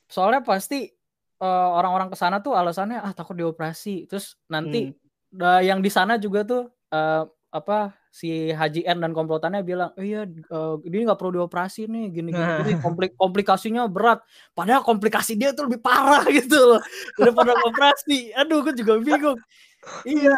Soalnya 0.09 0.41
pasti 0.41 0.89
uh, 1.45 1.71
orang-orang 1.77 2.09
ke 2.09 2.17
sana 2.17 2.41
tuh 2.41 2.57
alasannya 2.57 3.05
ah 3.05 3.13
takut 3.13 3.37
dioperasi. 3.37 4.09
Terus 4.09 4.41
nanti 4.49 4.89
hmm. 4.89 5.61
yang 5.61 5.85
di 5.85 5.93
sana 5.93 6.17
juga 6.17 6.49
tuh 6.49 6.63
uh, 6.97 7.29
apa 7.53 7.93
si 8.09 8.49
Haji 8.49 8.89
N 8.89 9.05
dan 9.05 9.13
komplotannya 9.13 9.61
bilang, 9.61 9.93
oh, 9.93 10.05
iya 10.05 10.25
uh, 10.25 10.81
dia 10.81 11.05
nggak 11.05 11.21
perlu 11.21 11.45
dioperasi 11.45 11.85
nih, 11.89 12.09
gini 12.09 12.31
gini, 12.33 12.53
gini 12.65 12.73
komplik 12.81 13.13
komplikasinya 13.21 13.85
berat. 13.85 14.25
Padahal 14.57 14.81
komplikasi 14.81 15.37
dia 15.37 15.53
tuh 15.53 15.69
lebih 15.69 15.85
parah 15.85 16.25
gitu 16.41 16.57
loh 16.57 16.81
daripada 17.21 17.53
operasi. 17.53 18.33
Aduh, 18.33 18.65
gue 18.65 18.73
juga 18.81 18.97
bingung. 18.97 19.37
iya, 20.09 20.37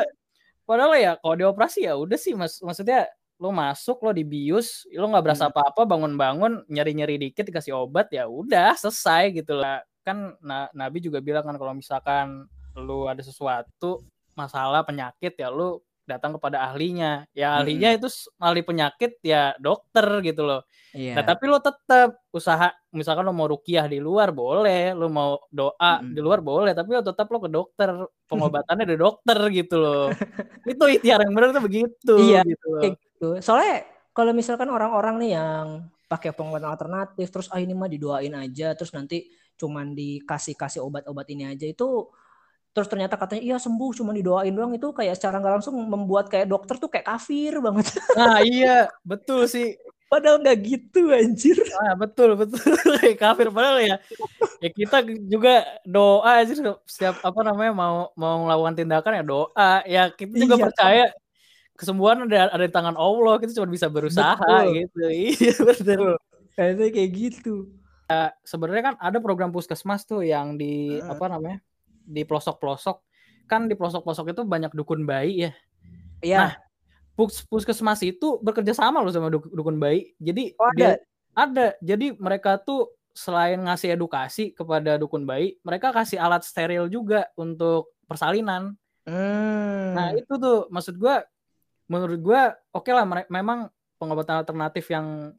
Padahal 0.64 0.96
ya 0.96 1.12
kalau 1.20 1.36
dioperasi 1.36 1.84
ya 1.84 1.94
udah 1.96 2.16
sih 2.16 2.32
mas 2.32 2.60
maksudnya 2.64 3.08
lo 3.36 3.50
masuk 3.50 4.00
lo 4.00 4.10
dibius 4.14 4.88
lo 4.94 5.10
nggak 5.10 5.24
berasa 5.24 5.44
hmm. 5.46 5.52
apa-apa 5.52 5.82
bangun-bangun 5.84 6.52
nyari-nyari 6.70 7.18
dikit 7.18 7.44
dikasih 7.44 7.74
obat 7.74 8.08
ya 8.14 8.30
udah 8.30 8.78
selesai 8.78 9.34
gitu 9.34 9.58
lah 9.58 9.82
kan 10.06 10.38
nah, 10.40 10.70
Nabi 10.72 11.02
juga 11.02 11.18
bilang 11.18 11.42
kan 11.42 11.56
kalau 11.58 11.74
misalkan 11.74 12.46
lo 12.78 13.10
ada 13.10 13.20
sesuatu 13.20 14.00
masalah 14.38 14.86
penyakit 14.86 15.34
ya 15.34 15.50
lo 15.50 15.82
datang 16.04 16.36
kepada 16.36 16.64
ahlinya. 16.68 17.24
Ya 17.32 17.56
ahlinya 17.58 17.92
hmm. 17.92 17.98
itu 17.98 18.08
ahli 18.38 18.60
penyakit 18.60 19.18
ya 19.24 19.56
dokter 19.56 20.04
gitu 20.24 20.44
loh. 20.44 20.60
Yeah. 20.94 21.18
Nah, 21.18 21.24
tapi 21.26 21.50
lo 21.50 21.58
tetap 21.58 22.22
usaha 22.30 22.70
misalkan 22.94 23.26
lo 23.26 23.34
mau 23.34 23.50
rukiah 23.50 23.90
di 23.90 23.98
luar 23.98 24.30
boleh, 24.30 24.94
lo 24.94 25.10
mau 25.10 25.42
doa 25.50 25.98
hmm. 25.98 26.14
di 26.14 26.20
luar 26.22 26.38
boleh, 26.38 26.70
tapi 26.70 26.94
lo 26.94 27.02
tetap 27.02 27.26
lo 27.32 27.42
ke 27.42 27.50
dokter, 27.50 27.90
pengobatannya 28.30 28.86
di 28.86 28.96
dokter 28.96 29.38
gitu 29.50 29.76
loh. 29.82 30.06
itu 30.70 30.84
ikhtiar 31.00 31.26
yang 31.26 31.34
benar 31.34 31.50
tuh 31.50 31.64
begitu 31.66 32.14
iya, 32.22 32.46
gitu. 32.46 32.66
Loh. 32.70 32.82
gitu. 32.86 33.28
Soalnya 33.42 33.82
kalau 34.14 34.30
misalkan 34.30 34.70
orang-orang 34.70 35.18
nih 35.18 35.30
yang 35.34 35.90
pakai 36.06 36.30
pengobatan 36.30 36.70
alternatif 36.70 37.26
terus 37.32 37.50
ah 37.50 37.58
ini 37.58 37.74
mah 37.74 37.90
didoain 37.90 38.30
aja 38.38 38.76
terus 38.78 38.94
nanti 38.94 39.26
cuman 39.58 39.98
dikasih 39.98 40.54
kasih 40.54 40.86
obat-obat 40.86 41.26
ini 41.34 41.50
aja 41.50 41.66
itu 41.66 42.06
terus 42.74 42.90
ternyata 42.90 43.14
katanya 43.14 43.42
iya 43.46 43.56
sembuh 43.62 43.90
cuma 43.94 44.10
didoain 44.10 44.50
doang. 44.50 44.74
Itu 44.74 44.90
kayak 44.90 45.14
secara 45.14 45.38
nggak 45.38 45.62
langsung 45.62 45.78
membuat 45.78 46.26
kayak 46.26 46.50
dokter 46.50 46.76
tuh 46.76 46.90
kayak 46.90 47.06
kafir 47.06 47.62
banget. 47.62 47.86
Nah 48.18 48.42
iya 48.42 48.90
betul 49.06 49.46
sih. 49.46 49.78
Padahal 50.10 50.42
nggak 50.42 50.58
gitu 50.66 51.10
anjir. 51.14 51.58
Ah 51.78 51.94
betul 51.94 52.38
betul. 52.38 52.60
Kayak 53.02 53.18
kafir. 53.18 53.50
Padahal 53.50 53.78
ya 53.82 53.96
ya 54.62 54.70
kita 54.70 55.02
juga 55.26 55.66
doa 55.82 56.38
aja 56.38 56.54
setiap 56.86 57.18
apa 57.18 57.40
namanya 57.42 57.72
mau 57.74 57.96
mau 58.14 58.46
melakukan 58.46 58.78
tindakan 58.78 59.18
ya 59.18 59.24
doa. 59.26 59.72
Ya 59.86 60.02
kita 60.14 60.34
juga 60.38 60.54
iya, 60.54 60.64
percaya 60.70 61.04
kesembuhan 61.74 62.30
ada 62.30 62.52
ada 62.54 62.62
di 62.62 62.70
tangan 62.70 62.94
Allah. 62.94 63.42
Kita 63.42 63.58
cuma 63.58 63.66
bisa 63.70 63.90
berusaha 63.90 64.38
betul. 64.38 64.66
gitu. 64.82 65.02
Iya 65.34 65.54
betul. 65.66 66.14
Kayak 66.54 67.10
gitu. 67.10 67.54
Uh, 68.06 68.30
sebenarnya 68.46 68.92
kan 68.92 68.94
ada 69.02 69.18
program 69.18 69.50
puskesmas 69.50 70.06
tuh 70.06 70.22
yang 70.22 70.54
di 70.54 71.00
uh. 71.00 71.16
apa 71.16 71.26
namanya 71.26 71.58
di 72.04 72.22
pelosok-pelosok 72.22 73.00
kan 73.44 73.68
di 73.68 73.76
pelosok-pelosok 73.76 74.32
itu 74.32 74.42
banyak 74.44 74.72
dukun 74.72 75.04
bayi 75.04 75.48
ya. 75.48 75.52
Iya. 76.24 76.38
Nah, 76.40 76.52
pus 77.12 77.44
puskesmas 77.44 78.00
itu 78.00 78.40
bekerja 78.40 78.72
sama 78.72 79.04
loh 79.04 79.12
sama 79.12 79.28
dukun 79.30 79.76
bayi. 79.76 80.16
Jadi 80.16 80.56
oh, 80.56 80.68
ada. 80.72 80.76
Dia, 80.76 80.92
ada. 81.36 81.66
Jadi 81.84 82.16
mereka 82.16 82.56
tuh 82.56 82.88
selain 83.14 83.60
ngasih 83.60 83.94
edukasi 83.94 84.50
kepada 84.56 84.98
dukun 84.98 85.22
bayi, 85.22 85.60
mereka 85.62 85.94
kasih 85.94 86.18
alat 86.18 86.42
steril 86.42 86.90
juga 86.90 87.30
untuk 87.38 87.94
persalinan. 88.10 88.74
Hmm. 89.04 89.92
Nah, 89.94 90.08
itu 90.16 90.34
tuh 90.40 90.66
maksud 90.72 90.96
gue 90.96 91.22
menurut 91.86 92.18
gue 92.18 92.42
oke 92.72 92.88
okay 92.88 92.96
lah 92.96 93.04
memang 93.28 93.68
pengobatan 94.00 94.40
alternatif 94.40 94.88
yang 94.88 95.36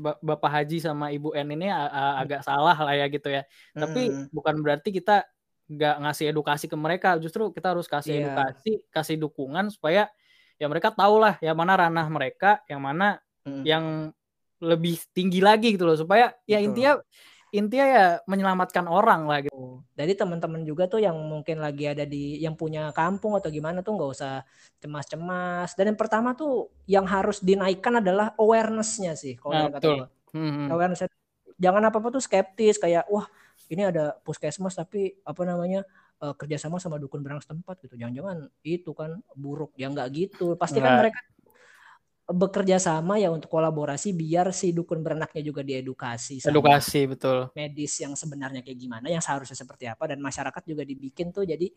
Bapak 0.00 0.48
Haji 0.48 0.80
sama 0.80 1.12
Ibu 1.12 1.36
N 1.36 1.56
ini 1.56 1.68
agak 2.16 2.44
salah 2.44 2.76
lah 2.76 2.94
ya 2.96 3.08
gitu 3.08 3.28
ya. 3.28 3.44
Hmm. 3.72 3.80
Tapi 3.84 4.02
bukan 4.32 4.60
berarti 4.60 4.92
kita 4.92 5.24
nggak 5.70 5.96
ngasih 6.02 6.34
edukasi 6.34 6.66
ke 6.66 6.74
mereka 6.74 7.14
justru 7.22 7.54
kita 7.54 7.70
harus 7.70 7.86
kasih 7.86 8.18
yeah. 8.18 8.22
edukasi 8.26 8.82
kasih 8.90 9.16
dukungan 9.22 9.70
supaya 9.70 10.10
ya 10.58 10.66
mereka 10.66 10.90
tahu 10.90 11.22
lah 11.22 11.38
yang 11.38 11.54
mana 11.54 11.78
ranah 11.78 12.06
mereka 12.10 12.60
yang 12.66 12.82
mana 12.82 13.22
mm. 13.46 13.62
yang 13.62 14.10
lebih 14.60 14.98
tinggi 15.14 15.38
lagi 15.40 15.78
gitu 15.78 15.86
loh 15.86 15.96
supaya 15.96 16.34
ya 16.44 16.58
Betul. 16.58 16.66
intinya 16.68 16.92
intinya 17.50 17.86
ya 17.86 18.06
menyelamatkan 18.30 18.86
orang 18.86 19.26
lah 19.26 19.42
gitu. 19.42 19.50
Oh, 19.54 19.82
jadi 19.98 20.14
teman-teman 20.14 20.62
juga 20.62 20.86
tuh 20.86 21.02
yang 21.02 21.18
mungkin 21.18 21.58
lagi 21.58 21.90
ada 21.90 22.06
di 22.06 22.38
yang 22.38 22.54
punya 22.54 22.94
kampung 22.94 23.34
atau 23.34 23.50
gimana 23.50 23.82
tuh 23.82 23.98
nggak 23.98 24.10
usah 24.14 24.46
cemas-cemas. 24.78 25.74
Dan 25.74 25.94
yang 25.94 25.98
pertama 25.98 26.38
tuh 26.38 26.70
yang 26.86 27.02
harus 27.10 27.42
dinaikkan 27.42 27.98
adalah 27.98 28.38
awarenessnya 28.38 29.18
sih 29.18 29.34
kalau 29.34 29.66
nah, 29.66 29.70
kata 29.74 30.06
hmm. 30.30 30.70
Awareness 30.70 31.10
jangan 31.58 31.82
apa 31.90 31.98
apa 31.98 32.08
tuh 32.14 32.22
skeptis 32.22 32.78
kayak 32.78 33.04
wah 33.10 33.26
ini 33.70 33.86
ada 33.86 34.18
puskesmas 34.26 34.74
tapi 34.74 35.14
apa 35.22 35.42
namanya 35.46 35.86
uh, 36.18 36.34
kerjasama 36.34 36.82
sama 36.82 36.98
dukun 36.98 37.22
berang 37.22 37.38
setempat 37.38 37.78
gitu. 37.86 37.94
Jangan-jangan 37.94 38.50
itu 38.66 38.90
kan 38.90 39.22
buruk. 39.38 39.70
Ya 39.78 39.86
nggak 39.86 40.08
gitu. 40.10 40.58
Pasti 40.58 40.82
kan 40.82 40.98
mereka 40.98 41.22
bekerja 42.30 42.78
sama 42.78 43.18
ya 43.18 43.30
untuk 43.30 43.50
kolaborasi 43.50 44.14
biar 44.14 44.54
si 44.54 44.70
dukun 44.70 45.02
beranaknya 45.02 45.42
juga 45.42 45.66
diedukasi 45.66 46.38
edukasi 46.38 47.10
betul. 47.10 47.50
medis 47.58 47.98
yang 47.98 48.14
sebenarnya 48.14 48.62
kayak 48.62 48.78
gimana 48.78 49.10
yang 49.10 49.22
seharusnya 49.22 49.54
seperti 49.54 49.86
apa. 49.86 50.10
Dan 50.10 50.18
masyarakat 50.18 50.62
juga 50.66 50.82
dibikin 50.82 51.30
tuh 51.30 51.46
jadi 51.46 51.70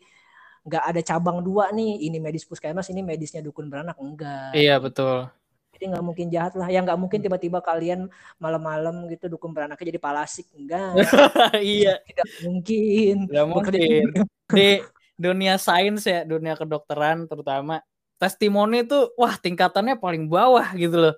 nggak 0.66 0.84
ada 0.90 1.00
cabang 1.06 1.38
dua 1.46 1.70
nih. 1.70 2.10
Ini 2.10 2.18
medis 2.18 2.42
puskesmas 2.42 2.90
ini 2.90 3.06
medisnya 3.06 3.38
dukun 3.38 3.70
beranak. 3.70 3.94
Enggak. 4.02 4.50
Iya 4.50 4.82
betul 4.82 5.30
jadi 5.74 5.84
nggak 5.94 6.04
mungkin 6.04 6.26
jahat 6.30 6.54
lah. 6.54 6.70
Ya 6.70 6.80
nggak 6.80 6.98
mungkin 6.98 7.18
tiba-tiba 7.20 7.58
kalian 7.60 8.06
malam-malam 8.38 9.10
gitu 9.10 9.26
dukung 9.26 9.50
beranaknya 9.50 9.90
jadi 9.94 10.00
palasik. 10.00 10.46
Enggak 10.54 10.94
iya. 11.60 11.98
Tidak 12.06 12.28
mungkin. 12.46 13.16
Tidak 13.28 13.46
mungkin. 13.50 14.06
di 14.54 14.68
dunia 15.14 15.58
sains 15.58 16.06
ya 16.06 16.22
dunia 16.22 16.54
kedokteran 16.54 17.26
terutama. 17.26 17.82
Testimoni 18.14 18.86
itu 18.86 19.10
wah 19.18 19.34
tingkatannya 19.34 19.98
paling 19.98 20.30
bawah 20.30 20.70
gitu 20.78 21.10
loh. 21.10 21.14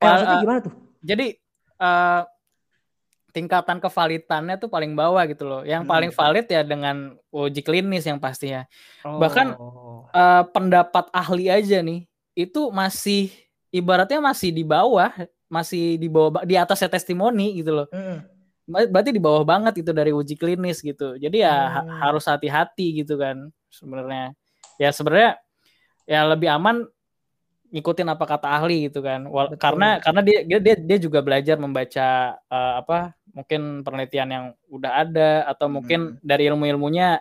Eh, 0.00 0.08
maksudnya 0.08 0.36
gimana 0.40 0.60
tuh? 0.64 0.74
jadi 1.04 1.26
uh, 1.78 2.22
tingkatan 3.34 3.82
kevalitannya 3.82 4.56
tuh 4.56 4.70
paling 4.70 4.94
bawah 4.94 5.20
gitu 5.26 5.44
loh. 5.44 5.62
Yang 5.66 5.84
hmm. 5.84 5.92
paling 5.92 6.10
valid 6.14 6.46
ya 6.46 6.62
dengan 6.62 7.18
uji 7.34 7.60
klinis 7.60 8.06
yang 8.06 8.22
pastinya. 8.22 8.64
Oh. 9.02 9.18
Bahkan 9.18 9.46
uh, 10.14 10.42
pendapat 10.54 11.10
ahli 11.10 11.50
aja 11.50 11.82
nih 11.82 12.06
itu 12.38 12.70
masih 12.70 13.34
ibaratnya 13.74 14.22
masih 14.22 14.54
di 14.54 14.62
bawah, 14.62 15.10
masih 15.50 15.98
di 15.98 16.06
bawah 16.06 16.46
di 16.46 16.54
atasnya 16.54 16.86
testimoni 16.86 17.58
gitu 17.58 17.82
loh. 17.82 17.88
Mm. 17.90 18.22
Berarti 18.64 19.10
di 19.10 19.20
bawah 19.20 19.42
banget 19.42 19.82
itu 19.82 19.90
dari 19.90 20.14
uji 20.14 20.38
klinis 20.38 20.78
gitu. 20.78 21.18
Jadi 21.18 21.42
ya 21.42 21.82
mm. 21.82 21.98
harus 21.98 22.24
hati-hati 22.30 23.02
gitu 23.02 23.18
kan 23.18 23.50
sebenarnya. 23.74 24.30
Ya 24.78 24.94
sebenarnya 24.94 25.42
ya 26.06 26.22
lebih 26.22 26.48
aman 26.54 26.86
ngikutin 27.74 28.06
apa 28.06 28.24
kata 28.24 28.46
ahli 28.46 28.86
gitu 28.86 29.02
kan. 29.02 29.26
Wal 29.26 29.58
karena 29.58 29.98
karena 29.98 30.22
dia 30.22 30.46
dia 30.46 30.78
dia 30.78 30.98
juga 31.02 31.18
belajar 31.18 31.58
membaca 31.58 32.38
uh, 32.46 32.74
apa 32.78 33.18
mungkin 33.34 33.82
penelitian 33.82 34.28
yang 34.30 34.44
udah 34.70 35.02
ada 35.02 35.30
atau 35.50 35.66
mungkin 35.66 36.14
hmm. 36.14 36.22
dari 36.22 36.46
ilmu-ilmunya 36.46 37.18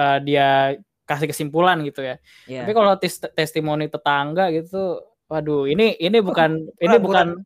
uh, 0.00 0.18
dia 0.24 0.80
kasih 1.04 1.28
kesimpulan 1.28 1.84
gitu 1.84 2.00
ya. 2.00 2.16
Yeah. 2.48 2.64
Tapi 2.64 2.72
kalau 2.72 2.96
tes 2.96 3.20
testimoni 3.36 3.92
tetangga 3.92 4.48
gitu 4.56 5.04
Waduh, 5.28 5.64
ini 5.70 5.96
ini 5.96 6.18
bukan 6.20 6.68
ini 6.78 6.96
bukan 7.00 7.40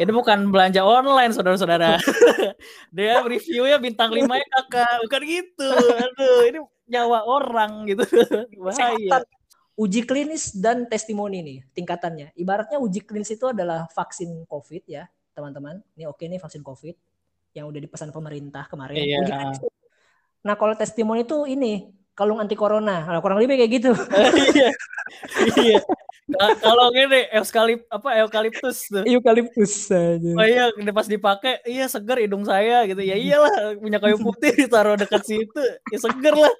ini 0.00 0.10
bukan 0.10 0.48
belanja 0.48 0.80
online 0.80 1.36
saudara-saudara. 1.36 2.00
Dia 2.96 3.20
reviewnya 3.20 3.76
bintang 3.76 4.08
lima 4.08 4.40
ya 4.40 4.46
kakak, 4.60 5.04
bukan 5.04 5.22
gitu. 5.28 5.68
Aduh, 5.76 6.38
ini 6.48 6.58
nyawa 6.88 7.28
orang 7.28 7.86
gitu. 7.86 8.04
Bahaya. 8.64 9.20
Uji 9.72 10.04
klinis 10.04 10.52
dan 10.52 10.84
testimoni 10.88 11.40
nih 11.40 11.58
tingkatannya. 11.72 12.36
Ibaratnya 12.36 12.76
uji 12.80 13.04
klinis 13.04 13.32
itu 13.32 13.48
adalah 13.48 13.88
vaksin 13.92 14.44
COVID 14.48 14.84
ya, 14.88 15.08
teman-teman. 15.32 15.80
Ini 15.96 16.08
oke 16.08 16.24
nih 16.24 16.40
vaksin 16.40 16.60
COVID 16.60 16.96
yang 17.56 17.68
udah 17.68 17.80
dipesan 17.80 18.12
pemerintah 18.12 18.68
kemarin. 18.68 18.96
Iya. 18.96 19.52
Nah, 20.42 20.54
kalau 20.56 20.74
testimoni 20.76 21.24
itu 21.24 21.44
ini 21.48 21.88
kalung 22.12 22.40
anti 22.40 22.56
corona. 22.56 23.04
Nah, 23.08 23.20
kurang 23.20 23.40
lebih 23.40 23.60
kayak 23.60 23.72
gitu. 23.72 23.92
iya. 24.56 24.70
iya. 25.56 25.78
Kalau 26.38 26.86
gini 26.94 27.20
eukalip 27.34 27.80
apa 27.88 28.08
eukaliptus 28.22 28.88
tuh. 28.88 29.04
Eukaliptus 29.04 29.90
aja. 29.92 30.30
Oh 30.36 30.46
iya, 30.46 30.70
pas 30.92 31.08
dipakai 31.08 31.60
iya 31.68 31.86
seger 31.88 32.18
hidung 32.24 32.44
saya 32.46 32.86
gitu. 32.88 33.02
Ya 33.02 33.16
iyalah 33.16 33.76
punya 33.78 33.98
kayu 33.98 34.16
putih 34.20 34.54
ditaruh 34.54 34.96
dekat 34.96 35.22
situ, 35.26 35.62
ya 35.90 35.98
seger 35.98 36.34
lah. 36.36 36.54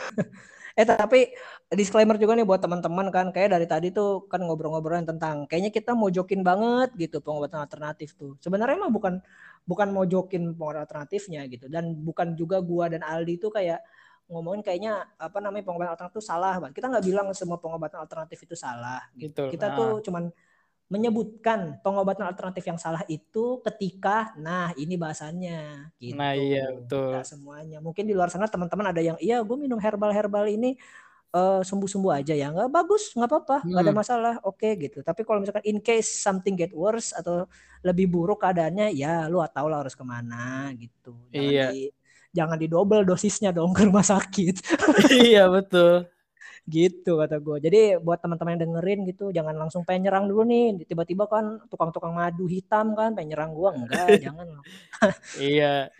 eh 0.78 0.86
tapi 0.86 1.34
disclaimer 1.70 2.16
juga 2.16 2.34
nih 2.34 2.46
buat 2.46 2.62
teman-teman 2.62 3.12
kan 3.12 3.26
kayak 3.34 3.52
dari 3.54 3.66
tadi 3.68 3.88
tuh 3.92 4.24
kan 4.26 4.42
ngobrol-ngobrolin 4.42 5.04
tentang 5.06 5.44
kayaknya 5.46 5.70
kita 5.70 5.92
mau 5.92 6.08
jokin 6.08 6.40
banget 6.40 6.94
gitu 6.96 7.22
pengobatan 7.22 7.62
alternatif 7.62 8.16
tuh. 8.16 8.34
Sebenarnya 8.42 8.80
emang 8.80 8.94
bukan 8.94 9.20
bukan 9.68 9.88
mau 9.92 10.08
jokin 10.08 10.56
pengobatan 10.56 10.82
alternatifnya 10.88 11.46
gitu 11.46 11.68
dan 11.70 11.94
bukan 12.00 12.34
juga 12.34 12.58
gua 12.64 12.90
dan 12.90 13.04
Aldi 13.04 13.38
tuh 13.38 13.52
kayak 13.54 13.84
ngomongin 14.30 14.62
kayaknya 14.62 14.92
apa 15.18 15.42
namanya 15.42 15.66
pengobatan 15.66 15.92
alternatif 15.98 16.22
itu 16.22 16.24
salah, 16.24 16.54
Bang. 16.62 16.72
Kita 16.72 16.86
nggak 16.86 17.04
bilang 17.04 17.26
semua 17.34 17.58
pengobatan 17.58 17.98
alternatif 18.00 18.38
itu 18.46 18.54
salah. 18.54 19.02
Gitu. 19.18 19.34
Betul. 19.34 19.48
Kita 19.50 19.66
Nah. 19.68 19.76
tuh 19.76 19.90
cuman 20.06 20.24
menyebutkan 20.90 21.78
pengobatan 21.86 22.26
alternatif 22.26 22.66
yang 22.66 22.74
salah 22.74 23.06
itu 23.06 23.62
ketika 23.62 24.34
nah 24.34 24.74
ini 24.74 24.98
bahasannya 24.98 25.94
gitu. 26.02 26.18
Nah, 26.18 26.34
iya, 26.34 26.66
betul. 26.74 27.14
Nggak 27.14 27.26
semuanya. 27.30 27.78
Mungkin 27.78 28.10
di 28.10 28.14
luar 28.14 28.26
sana 28.26 28.50
teman-teman 28.50 28.90
ada 28.90 28.98
yang 28.98 29.14
iya 29.22 29.38
gue 29.38 29.54
minum 29.54 29.78
herbal-herbal 29.78 30.50
ini 30.50 30.74
eh, 31.30 31.62
sembuh-sembuh 31.62 32.10
aja 32.10 32.34
ya 32.34 32.50
nggak 32.50 32.70
bagus 32.74 33.14
nggak 33.14 33.30
apa-apa 33.30 33.56
nggak 33.62 33.82
ada 33.86 33.92
Hmm. 33.94 34.00
masalah 34.02 34.34
oke 34.42 34.66
gitu 34.82 34.98
tapi 35.06 35.22
kalau 35.22 35.38
misalkan 35.38 35.62
in 35.62 35.78
case 35.78 36.10
something 36.10 36.58
get 36.58 36.74
worse 36.74 37.14
atau 37.14 37.46
lebih 37.86 38.10
buruk 38.10 38.42
keadaannya 38.42 38.90
ya 38.98 39.30
lu 39.30 39.38
tahu 39.46 39.70
lah 39.70 39.86
harus 39.86 39.94
ke 39.94 40.02
mana 40.02 40.74
gitu 40.74 41.14
jangan 41.30 41.46
Iya. 41.54 41.66
di 41.70 41.86
jangan 42.30 42.56
didobel 42.56 43.02
dosisnya 43.02 43.50
dong 43.50 43.72
ke 43.72 43.82
rumah 43.82 44.02
sakit 44.02 44.62
iya 45.26 45.46
betul. 45.46 46.06
gitu 46.64 47.18
kata 47.18 47.40
gue 47.40 47.56
jadi 47.58 47.80
buat 47.98 48.20
teman-teman 48.20 48.54
yang 48.54 48.62
dengerin 48.68 49.00
gitu 49.04 49.32
jangan 49.32 49.56
langsung 49.56 49.82
pengen 49.82 50.06
nyerang 50.06 50.28
dulu 50.28 50.44
nih 50.44 50.84
tiba-tiba 50.84 51.26
kan 51.26 51.58
tukang-tukang 51.66 52.12
madu 52.12 52.46
hitam 52.46 52.94
kan 52.94 53.10
pengen 53.12 53.34
nyerang 53.34 53.50
gue 53.50 53.68
enggak 53.74 54.06
jangan 54.28 54.46
Iya. 55.34 55.90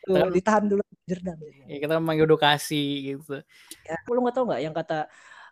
Tuh, 0.00 0.16
Kan- 0.20 0.32
ditahan 0.32 0.64
dulu 0.64 0.82
jerdam 1.04 1.36
Ya, 1.64 1.76
kita 1.80 1.96
mengedukasi 1.98 2.84
gitu. 3.12 3.40
ya, 3.84 3.96
lu 4.06 4.20
nggak 4.20 4.34
tahu 4.36 4.44
nggak 4.48 4.60
yang 4.62 4.72
kata 4.72 4.98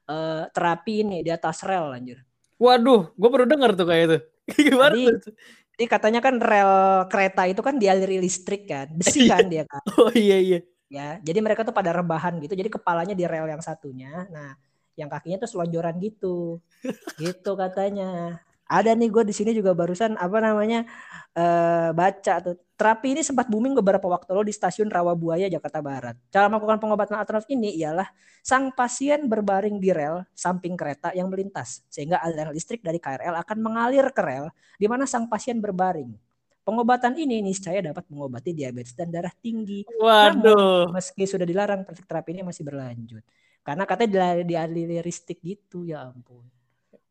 eh, 0.06 0.42
terapi 0.48 0.94
ini 1.04 1.18
di 1.20 1.28
atas 1.28 1.60
rel 1.64 1.92
anjir 1.92 2.20
Waduh, 2.56 3.10
gue 3.12 3.28
baru 3.28 3.44
denger 3.44 3.74
tuh 3.74 3.84
kayak 3.84 4.02
itu. 4.06 4.18
Gimana 4.70 4.94
Jadi- 4.94 5.18
tuh? 5.18 5.32
Jadi 5.72 5.84
katanya 5.88 6.20
kan 6.20 6.36
rel 6.36 6.72
kereta 7.08 7.48
itu 7.48 7.60
kan 7.64 7.80
dialiri 7.80 8.20
listrik 8.20 8.68
kan, 8.68 8.92
besi 8.92 9.24
kan 9.32 9.48
dia 9.48 9.64
kan. 9.64 9.80
Oh 9.96 10.12
iya 10.12 10.36
iya. 10.36 10.60
Ya, 10.92 11.16
jadi 11.24 11.40
mereka 11.40 11.64
tuh 11.64 11.72
pada 11.72 11.88
rebahan 11.96 12.36
gitu. 12.44 12.52
Jadi 12.52 12.68
kepalanya 12.68 13.16
di 13.16 13.24
rel 13.24 13.48
yang 13.48 13.64
satunya. 13.64 14.28
Nah, 14.28 14.52
yang 14.92 15.08
kakinya 15.08 15.40
tuh 15.40 15.50
selonjoran 15.56 15.96
gitu. 16.04 16.60
gitu 17.22 17.56
katanya. 17.56 18.36
Ada 18.68 18.92
nih 18.92 19.08
gue 19.08 19.24
di 19.24 19.34
sini 19.36 19.56
juga 19.56 19.72
barusan 19.72 20.16
apa 20.20 20.38
namanya 20.40 20.84
eh 21.32 21.88
baca 21.92 22.34
tuh 22.44 22.56
terapi 22.82 23.14
ini 23.14 23.22
sempat 23.22 23.46
booming 23.46 23.78
beberapa 23.78 24.10
waktu 24.10 24.34
lalu 24.34 24.50
di 24.50 24.54
stasiun 24.58 24.90
Rawabuaya 24.90 25.46
Jakarta 25.46 25.78
Barat. 25.78 26.18
Cara 26.34 26.50
melakukan 26.50 26.82
pengobatan 26.82 27.14
alternatif 27.14 27.46
ini 27.54 27.78
ialah 27.78 28.10
sang 28.42 28.74
pasien 28.74 29.30
berbaring 29.30 29.78
di 29.78 29.94
rel 29.94 30.26
samping 30.34 30.74
kereta 30.74 31.14
yang 31.14 31.30
melintas 31.30 31.86
sehingga 31.86 32.18
aliran 32.18 32.50
listrik 32.50 32.82
dari 32.82 32.98
KRL 32.98 33.38
akan 33.38 33.58
mengalir 33.62 34.10
ke 34.10 34.18
rel 34.18 34.50
di 34.82 34.90
mana 34.90 35.06
sang 35.06 35.30
pasien 35.30 35.62
berbaring. 35.62 36.10
Pengobatan 36.66 37.14
ini 37.14 37.38
niscaya 37.38 37.78
dapat 37.78 38.02
mengobati 38.10 38.50
diabetes 38.50 38.98
dan 38.98 39.14
darah 39.14 39.30
tinggi. 39.30 39.86
Waduh. 40.02 40.90
Meski 40.90 41.22
sudah 41.22 41.46
dilarang, 41.46 41.86
praktik 41.86 42.10
terapi 42.10 42.34
ini 42.34 42.42
masih 42.42 42.66
berlanjut. 42.66 43.22
Karena 43.62 43.86
katanya 43.86 44.42
di 44.42 44.82
listrik 44.98 45.38
gitu, 45.38 45.86
ya 45.86 46.10
ampun. 46.10 46.42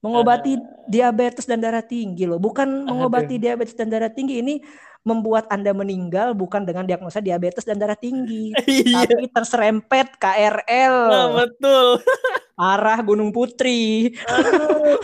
Mengobati 0.01 0.57
diabetes 0.85 1.45
dan 1.45 1.61
darah 1.61 1.81
tinggi 1.81 2.25
loh, 2.25 2.37
bukan 2.37 2.65
mengobati 2.83 3.37
diabetes 3.37 3.73
dan 3.73 3.85
darah 3.85 4.09
tinggi 4.09 4.41
ini 4.41 4.57
membuat 5.01 5.45
Anda 5.47 5.71
meninggal 5.71 6.33
bukan 6.33 6.61
dengan 6.61 6.85
diagnosa 6.85 7.17
diabetes 7.17 7.61
dan 7.61 7.77
darah 7.77 7.93
tinggi, 7.93 8.49
Iya. 8.65 9.05
tapi 9.07 9.29
terserempet 9.29 10.17
KRL 10.17 10.95
Nah, 11.05 11.27
betul. 11.39 12.01
arah 12.73 12.97
Gunung 12.99 13.29
Putri. 13.29 14.13
Aduh. 14.25 14.97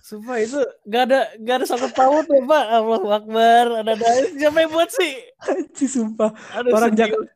Sumpah 0.00 0.38
itu 0.38 0.58
gak 0.84 1.02
ada 1.06 1.20
gak 1.36 1.56
ada 1.56 1.64
sangkut 1.64 1.94
paut 1.94 2.26
ya 2.26 2.42
pak 2.42 2.64
Allah 2.68 3.02
Akbar 3.12 3.64
ada 3.78 3.92
ada 3.94 4.06
siapa 4.28 4.58
yang 4.58 4.70
buat 4.70 4.90
sih 4.90 5.14
Anjir, 5.40 5.86
sumpah. 5.88 6.34
Aduh, 6.52 6.74
Orang 6.74 6.90
sedih. 6.92 7.14
Jak- 7.14 7.30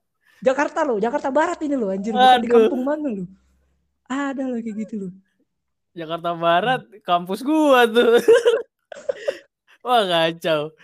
Jakarta 0.45 0.83
loh, 0.83 0.99
Jakarta 0.99 1.31
Barat 1.31 1.57
ini 1.63 1.73
loh 1.73 1.89
anjir, 1.89 2.11
bukan 2.11 2.37
di 2.37 2.47
Aduh. 2.47 2.69
kampung 2.69 2.83
mana 2.83 3.09
loh. 3.09 3.27
Ada 4.07 4.45
loh 4.45 4.59
kayak 4.59 4.77
gitu 4.85 4.95
loh. 5.01 5.13
Jakarta 5.95 6.35
Barat 6.35 6.83
kampus 7.03 7.41
gua 7.41 7.87
tuh 7.87 8.19
wah 9.87 10.03
kacau 10.03 10.75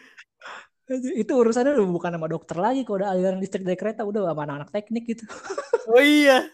Itu 0.90 1.32
urusannya 1.34 1.74
udah 1.74 1.86
bukan 1.86 2.10
sama 2.14 2.26
dokter 2.26 2.54
lagi 2.54 2.82
kalau 2.82 3.02
udah 3.02 3.10
aliran 3.10 3.38
listrik 3.38 3.62
dari 3.62 3.74
kereta 3.74 4.02
udah 4.02 4.26
sama 4.26 4.42
anak-anak 4.42 4.70
teknik 4.70 5.04
gitu. 5.08 5.24
oh 5.90 5.98
iya 5.98 6.46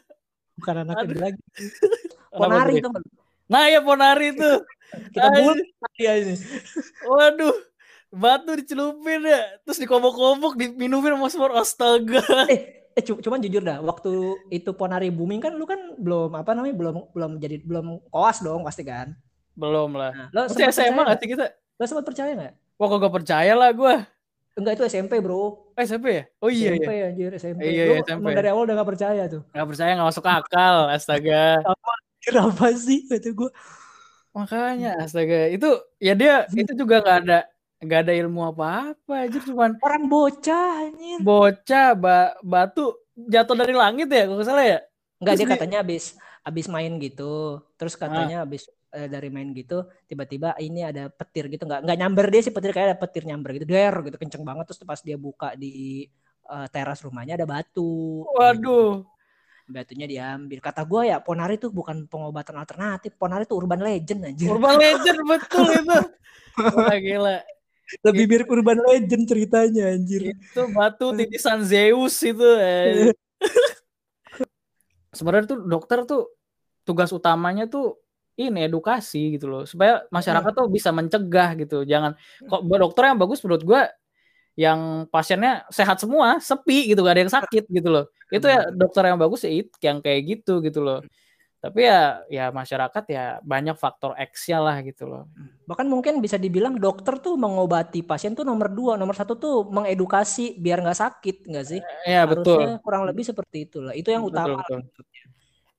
Bukan 0.56 0.88
anak 0.88 1.04
Aduh. 1.04 1.16
lagi. 1.16 1.40
Ponari 2.32 2.80
tuh. 2.80 2.92
nah 3.46 3.64
ya 3.64 3.80
Ponari 3.80 4.32
tuh 4.32 4.64
Kita 5.12 5.28
bulat 5.32 5.56
dia 5.94 6.12
ini. 6.16 6.34
waduh 7.04 7.52
batu 8.08 8.56
dicelupin 8.56 9.20
ya 9.20 9.60
terus 9.62 9.76
dikobok-kobok 9.76 10.56
diminumin 10.56 11.12
sama 11.12 11.28
semua 11.28 11.60
astaga 11.60 12.24
Eh, 12.48 12.85
eh 12.96 13.02
cu- 13.04 13.20
cuman 13.20 13.38
jujur 13.44 13.60
dah, 13.60 13.78
waktu 13.84 14.12
itu 14.48 14.70
Ponari 14.72 15.12
booming 15.12 15.40
kan 15.44 15.52
lu 15.52 15.68
kan 15.68 15.80
belum 16.00 16.32
apa 16.32 16.56
namanya 16.56 16.72
belum 16.72 16.94
belum 17.12 17.30
jadi 17.36 17.60
belum 17.60 17.86
koas 18.08 18.40
dong 18.40 18.64
pasti 18.64 18.82
kan. 18.88 19.12
belum 19.56 19.96
lah 19.96 20.12
Nah, 20.12 20.28
lo 20.32 20.40
sempat 20.48 20.72
SMA 20.72 21.02
gak 21.04 21.18
sih 21.20 21.28
kita 21.32 21.46
Lo 21.76 21.84
sempat 21.84 22.04
percaya 22.08 22.32
nggak? 22.32 22.54
wah 22.80 22.86
kok 22.88 22.98
gak 23.04 23.14
percaya 23.20 23.52
lah 23.56 23.68
gua 23.72 23.94
Enggak 24.56 24.80
itu 24.80 24.84
SMP 24.88 25.20
bro. 25.20 25.68
eh 25.76 25.84
SMP 25.84 26.06
ya 26.08 26.24
oh 26.40 26.48
iya 26.48 26.72
SMP 26.72 26.90
iya 26.96 27.04
anjir 27.12 27.30
SMP. 27.36 27.60
Iya, 27.68 27.82
Lu 27.84 27.92
iya, 27.92 28.00
SMP. 28.00 28.20
emang 28.24 28.32
dari 28.36 28.48
awal 28.48 28.62
udah 28.64 28.74
gak 28.80 28.90
percaya 28.96 29.22
tuh. 29.28 29.42
gak 29.52 29.66
percaya 29.68 29.90
gak 29.96 30.08
masuk 30.08 30.24
akal 30.28 30.76
astaga 30.92 31.36
Kenapa 32.24 32.66
sih 32.74 33.06
kata 33.06 33.28
gue? 33.32 33.50
Makanya 34.36 34.88
astaga 35.04 35.48
itu 35.48 35.68
ya 35.96 36.12
dia 36.12 36.44
itu 36.52 36.72
juga 36.76 37.00
nggak 37.00 37.16
ada 37.24 37.38
nggak 37.76 38.00
ada 38.08 38.12
ilmu 38.16 38.40
apa-apa 38.48 39.28
aja 39.28 39.38
cuman 39.44 39.76
Orang 39.84 40.08
bocah 40.08 40.88
anjir. 40.88 41.18
bocah 41.20 41.86
ba- 41.92 42.34
batu 42.40 42.96
jatuh 43.14 43.52
dari 43.52 43.74
langit 43.76 44.08
ya 44.08 44.24
kalau 44.24 44.36
nggak 44.40 44.48
salah 44.48 44.64
ya 44.64 44.78
Enggak 45.16 45.32
Terus 45.32 45.40
dia 45.40 45.54
katanya 45.56 45.78
habis 45.80 46.04
habis 46.40 46.66
main 46.68 46.92
gitu. 47.00 47.58
Terus 47.74 47.96
katanya 47.96 48.44
habis 48.44 48.68
eh, 48.92 49.08
dari 49.08 49.32
main 49.32 49.48
gitu 49.50 49.84
tiba-tiba 50.04 50.52
ini 50.60 50.84
ada 50.84 51.08
petir 51.08 51.48
gitu 51.48 51.64
nggak 51.64 51.88
nggak 51.88 51.98
nyamber 51.98 52.26
dia 52.28 52.44
sih 52.44 52.52
petir 52.52 52.76
kayak 52.76 52.86
ada 52.92 52.98
petir 53.00 53.24
nyamber 53.24 53.56
gitu 53.56 53.64
der 53.64 53.96
gitu 54.04 54.16
kenceng 54.16 54.44
banget 54.44 54.68
terus 54.68 54.80
pas 54.84 55.00
dia 55.00 55.16
buka 55.16 55.56
di 55.56 56.04
eh, 56.46 56.66
teras 56.68 57.00
rumahnya 57.00 57.36
ada 57.36 57.48
batu. 57.48 58.24
waduh 58.36 59.04
Batunya 59.66 60.06
diambil. 60.06 60.62
Kata 60.62 60.86
gue 60.86 61.10
ya 61.10 61.18
Ponari 61.18 61.58
tuh 61.58 61.74
bukan 61.74 62.06
pengobatan 62.06 62.54
alternatif. 62.54 63.18
Ponari 63.18 63.42
tuh 63.44 63.58
urban 63.58 63.82
legend 63.82 64.22
anjir. 64.22 64.46
urban 64.46 64.78
legend 64.78 65.18
betul 65.26 65.66
itu 65.82 65.98
wah 66.70 66.94
gila 66.94 67.36
Lebih 68.02 68.24
mirip 68.26 68.48
urban 68.50 68.78
legend 68.82 69.24
ceritanya 69.30 69.94
anjir. 69.94 70.34
itu 70.34 70.62
batu 70.74 71.14
titisan 71.14 71.62
Zeus 71.62 72.18
itu 72.26 72.48
eh. 72.58 73.14
sebenarnya 75.14 75.56
tuh 75.56 75.60
dokter 75.64 75.98
tuh 76.04 76.22
tugas 76.82 77.10
utamanya 77.14 77.70
tuh 77.70 77.98
ini 78.36 78.66
edukasi 78.66 79.38
gitu 79.38 79.46
loh. 79.48 79.62
Supaya 79.64 80.04
masyarakat 80.10 80.50
tuh 80.50 80.66
bisa 80.68 80.90
mencegah 80.90 81.54
gitu. 81.56 81.86
Jangan 81.86 82.18
kok 82.46 82.62
dokter 82.66 83.02
yang 83.14 83.18
bagus 83.18 83.40
menurut 83.46 83.62
gua 83.62 83.82
yang 84.56 85.04
pasiennya 85.12 85.68
sehat 85.68 86.00
semua 86.00 86.40
sepi 86.40 86.88
gitu 86.88 87.04
gak 87.04 87.14
ada 87.16 87.22
yang 87.28 87.34
sakit 87.34 87.64
gitu 87.70 87.88
loh. 87.92 88.04
Itu 88.32 88.50
ya 88.50 88.66
dokter 88.74 89.08
yang 89.08 89.18
bagus 89.20 89.46
ya 89.46 89.52
yang 89.82 90.02
kayak 90.02 90.20
gitu 90.26 90.58
gitu 90.64 90.82
loh 90.82 91.00
tapi 91.66 91.80
ya 91.82 92.22
ya 92.30 92.44
masyarakat 92.54 93.04
ya 93.10 93.24
banyak 93.42 93.76
faktor 93.76 94.14
X-nya 94.14 94.58
lah 94.62 94.76
gitu 94.86 95.04
loh 95.10 95.24
Bahkan 95.66 95.86
mungkin 95.90 96.22
bisa 96.22 96.38
dibilang 96.38 96.78
dokter 96.78 97.18
tuh 97.18 97.34
mengobati 97.34 98.06
pasien 98.06 98.38
tuh 98.38 98.46
nomor 98.46 98.70
dua, 98.70 98.94
nomor 98.94 99.18
satu 99.18 99.34
tuh 99.34 99.66
mengedukasi 99.66 100.62
biar 100.62 100.78
nggak 100.78 100.94
sakit 100.94 101.36
nggak 101.50 101.66
sih? 101.66 101.80
ya 102.06 102.22
betul 102.22 102.62
Harusnya 102.62 102.78
kurang 102.86 103.02
lebih 103.02 103.26
seperti 103.26 103.66
itulah. 103.66 103.90
Itu 103.90 104.14
yang 104.14 104.22
Betul, 104.22 104.54
utama. 104.54 104.62
betul. 104.62 104.80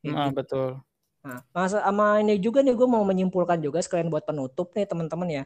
Nah, 0.03 0.27
gitu. 0.27 0.35
betul 0.35 0.67
Nah, 1.27 1.39
masa 1.51 1.83
sama 1.83 2.23
ini 2.23 2.39
juga 2.39 2.59
nih 2.63 2.71
gue 2.75 2.87
mau 2.87 3.03
menyimpulkan 3.03 3.59
juga 3.59 3.79
sekalian 3.83 4.07
buat 4.07 4.23
penutup 4.23 4.71
nih 4.75 4.87
teman-teman 4.87 5.27
ya. 5.27 5.43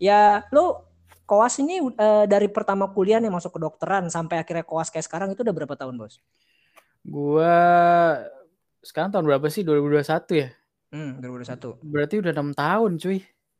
Ya 0.00 0.20
lo 0.52 0.88
koas 1.28 1.56
ini 1.60 1.80
eh, 1.80 2.24
dari 2.28 2.48
pertama 2.52 2.88
kuliah 2.92 3.20
nih 3.22 3.32
masuk 3.32 3.56
ke 3.56 3.60
dokteran 3.60 4.08
sampai 4.12 4.40
akhirnya 4.42 4.64
koas 4.64 4.88
kayak 4.92 5.06
sekarang 5.08 5.28
itu 5.32 5.40
udah 5.44 5.54
berapa 5.56 5.74
tahun 5.76 5.96
bos? 6.00 6.20
gua 7.04 7.56
sekarang 8.88 9.10
tahun 9.12 9.26
berapa 9.28 9.46
sih 9.54 9.62
2021 9.66 10.32
ya 10.42 10.48
Hmm, 10.92 11.18
2021. 11.20 11.70
berarti 11.92 12.14
udah 12.22 12.32
enam 12.36 12.50
tahun 12.60 12.92
cuy 13.02 13.18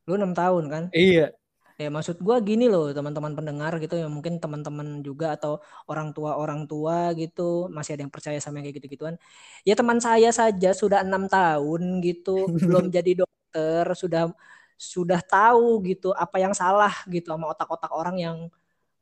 Lu 0.09 0.13
enam 0.19 0.33
tahun 0.37 0.65
kan? 0.73 0.85
iya 0.95 1.33
Ya 1.81 1.89
maksud 1.91 2.21
gua 2.27 2.39
gini 2.45 2.69
loh 2.73 2.93
teman-teman 2.97 3.33
pendengar 3.39 3.73
gitu 3.83 3.97
ya 4.03 4.07
mungkin 4.13 4.37
teman-teman 4.43 5.03
juga 5.09 5.27
atau 5.37 5.53
orang 5.91 6.09
tua 6.17 6.37
orang 6.43 6.69
tua 6.71 7.13
gitu 7.21 7.73
masih 7.77 7.97
ada 7.97 8.03
yang 8.07 8.15
percaya 8.17 8.39
sama 8.43 8.61
yang 8.61 8.67
kayak 8.71 8.79
gitu-gituan. 8.85 9.17
Ya 9.69 9.75
teman 9.81 9.99
saya 10.05 10.31
saja 10.33 10.71
sudah 10.77 11.01
enam 11.07 11.25
tahun 11.33 11.83
gitu 12.07 12.31
belum 12.65 12.93
jadi 12.97 13.11
dokter 13.25 13.85
sudah 13.97 14.23
sudah 14.77 15.21
tahu 15.25 15.83
gitu 15.89 16.13
apa 16.17 16.37
yang 16.45 16.55
salah 16.57 16.93
gitu 17.13 17.29
sama 17.33 17.47
otak-otak 17.55 17.91
orang 17.93 18.17
yang 18.21 18.39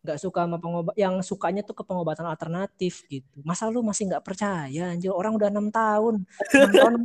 nggak 0.02 0.18
suka 0.18 0.46
sama 0.46 0.56
pengobat 0.62 0.94
yang 0.94 1.20
sukanya 1.20 1.62
tuh 1.66 1.74
ke 1.74 1.82
pengobatan 1.82 2.26
alternatif 2.26 3.04
gitu. 3.10 3.42
Masa 3.42 3.66
lu 3.70 3.82
masih 3.82 4.08
nggak 4.10 4.24
percaya 4.24 4.94
anjir? 4.94 5.10
Orang 5.10 5.34
udah 5.36 5.48
enam 5.50 5.68
tahun. 5.70 6.26
Enam 6.54 6.72
tahun 6.72 7.00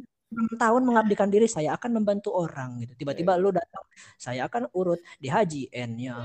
tahun 0.57 0.81
mengabdikan 0.85 1.29
diri 1.29 1.45
saya 1.45 1.77
akan 1.77 2.01
membantu 2.01 2.33
orang 2.33 2.81
gitu. 2.83 2.93
Tiba-tiba 2.97 3.37
lu 3.37 3.53
datang 3.53 3.85
saya 4.17 4.49
akan 4.49 4.69
urut 4.73 4.99
di 5.21 5.29
haji 5.29 5.69
N 5.69 5.91
ya 6.01 6.15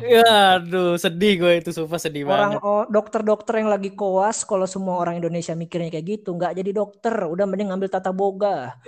aduh 0.58 0.96
sedih 0.96 1.44
gue 1.44 1.52
itu 1.60 1.70
sumpah 1.74 2.00
sedih 2.00 2.24
orang 2.24 2.56
banget. 2.58 2.88
dokter-dokter 2.88 3.60
yang 3.60 3.70
lagi 3.70 3.92
koas 3.92 4.42
kalau 4.48 4.64
semua 4.64 4.96
orang 5.00 5.20
Indonesia 5.20 5.52
mikirnya 5.52 5.92
kayak 5.92 6.06
gitu 6.06 6.34
nggak 6.34 6.56
jadi 6.56 6.70
dokter 6.72 7.14
udah 7.28 7.44
mending 7.44 7.68
ngambil 7.70 7.88
tata 7.92 8.10
boga. 8.10 8.78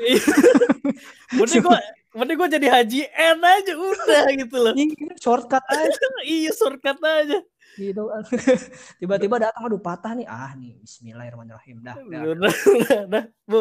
Mending 1.36 1.62
gue 1.62 1.78
mending 2.16 2.36
gue 2.36 2.48
jadi 2.58 2.68
haji 2.72 3.00
N 3.06 3.38
aja 3.44 3.72
udah 3.76 4.24
gitu 4.34 4.56
loh. 4.58 4.74
Iya, 4.74 5.14
shortcut 5.20 5.64
aja. 5.68 6.06
Iya 6.26 6.50
shortcut 6.56 6.98
aja 7.00 7.38
gitu. 7.78 8.10
Tiba-tiba 9.00 9.36
datang 9.38 9.68
aduh 9.68 9.80
patah 9.80 10.16
nih. 10.16 10.26
Ah 10.26 10.52
nih 10.56 10.74
Bismillahirrahmanirrahim. 10.82 11.76
Dah 11.84 11.96
dah 12.00 12.20
udah 12.24 12.52
udah 12.52 12.98
udah 13.06 13.24
bu. 13.46 13.58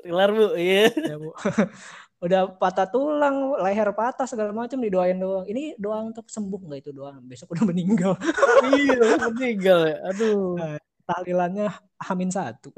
Kelar 0.00 0.30
bu. 0.32 0.46
Iya. 0.56 0.86
Ya, 0.94 1.16
Bu. 1.20 1.30
udah 2.24 2.54
patah 2.54 2.86
tulang 2.86 3.58
leher 3.58 3.90
patah 3.90 4.30
segala 4.30 4.54
macam 4.54 4.78
didoain 4.78 5.18
doang. 5.18 5.44
Ini 5.44 5.74
doa 5.76 6.06
untuk 6.06 6.30
sembuh 6.30 6.60
nggak 6.70 6.80
itu 6.86 6.90
doang? 6.94 7.18
Besok 7.26 7.52
udah 7.58 7.64
meninggal. 7.66 8.14
Iya 8.72 9.28
meninggal 9.28 9.80
ya. 9.90 9.98
Aduh. 10.14 10.56
Tahlilannya 11.02 11.66
hamin 11.98 12.30
satu. 12.30 12.70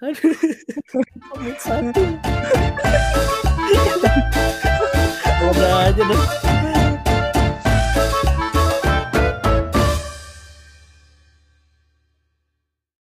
Aduh. 0.00 0.34
Komik 1.30 1.58
satu. 1.60 2.02
Udah 5.46 5.72
aja 5.86 6.02
deh 6.02 6.75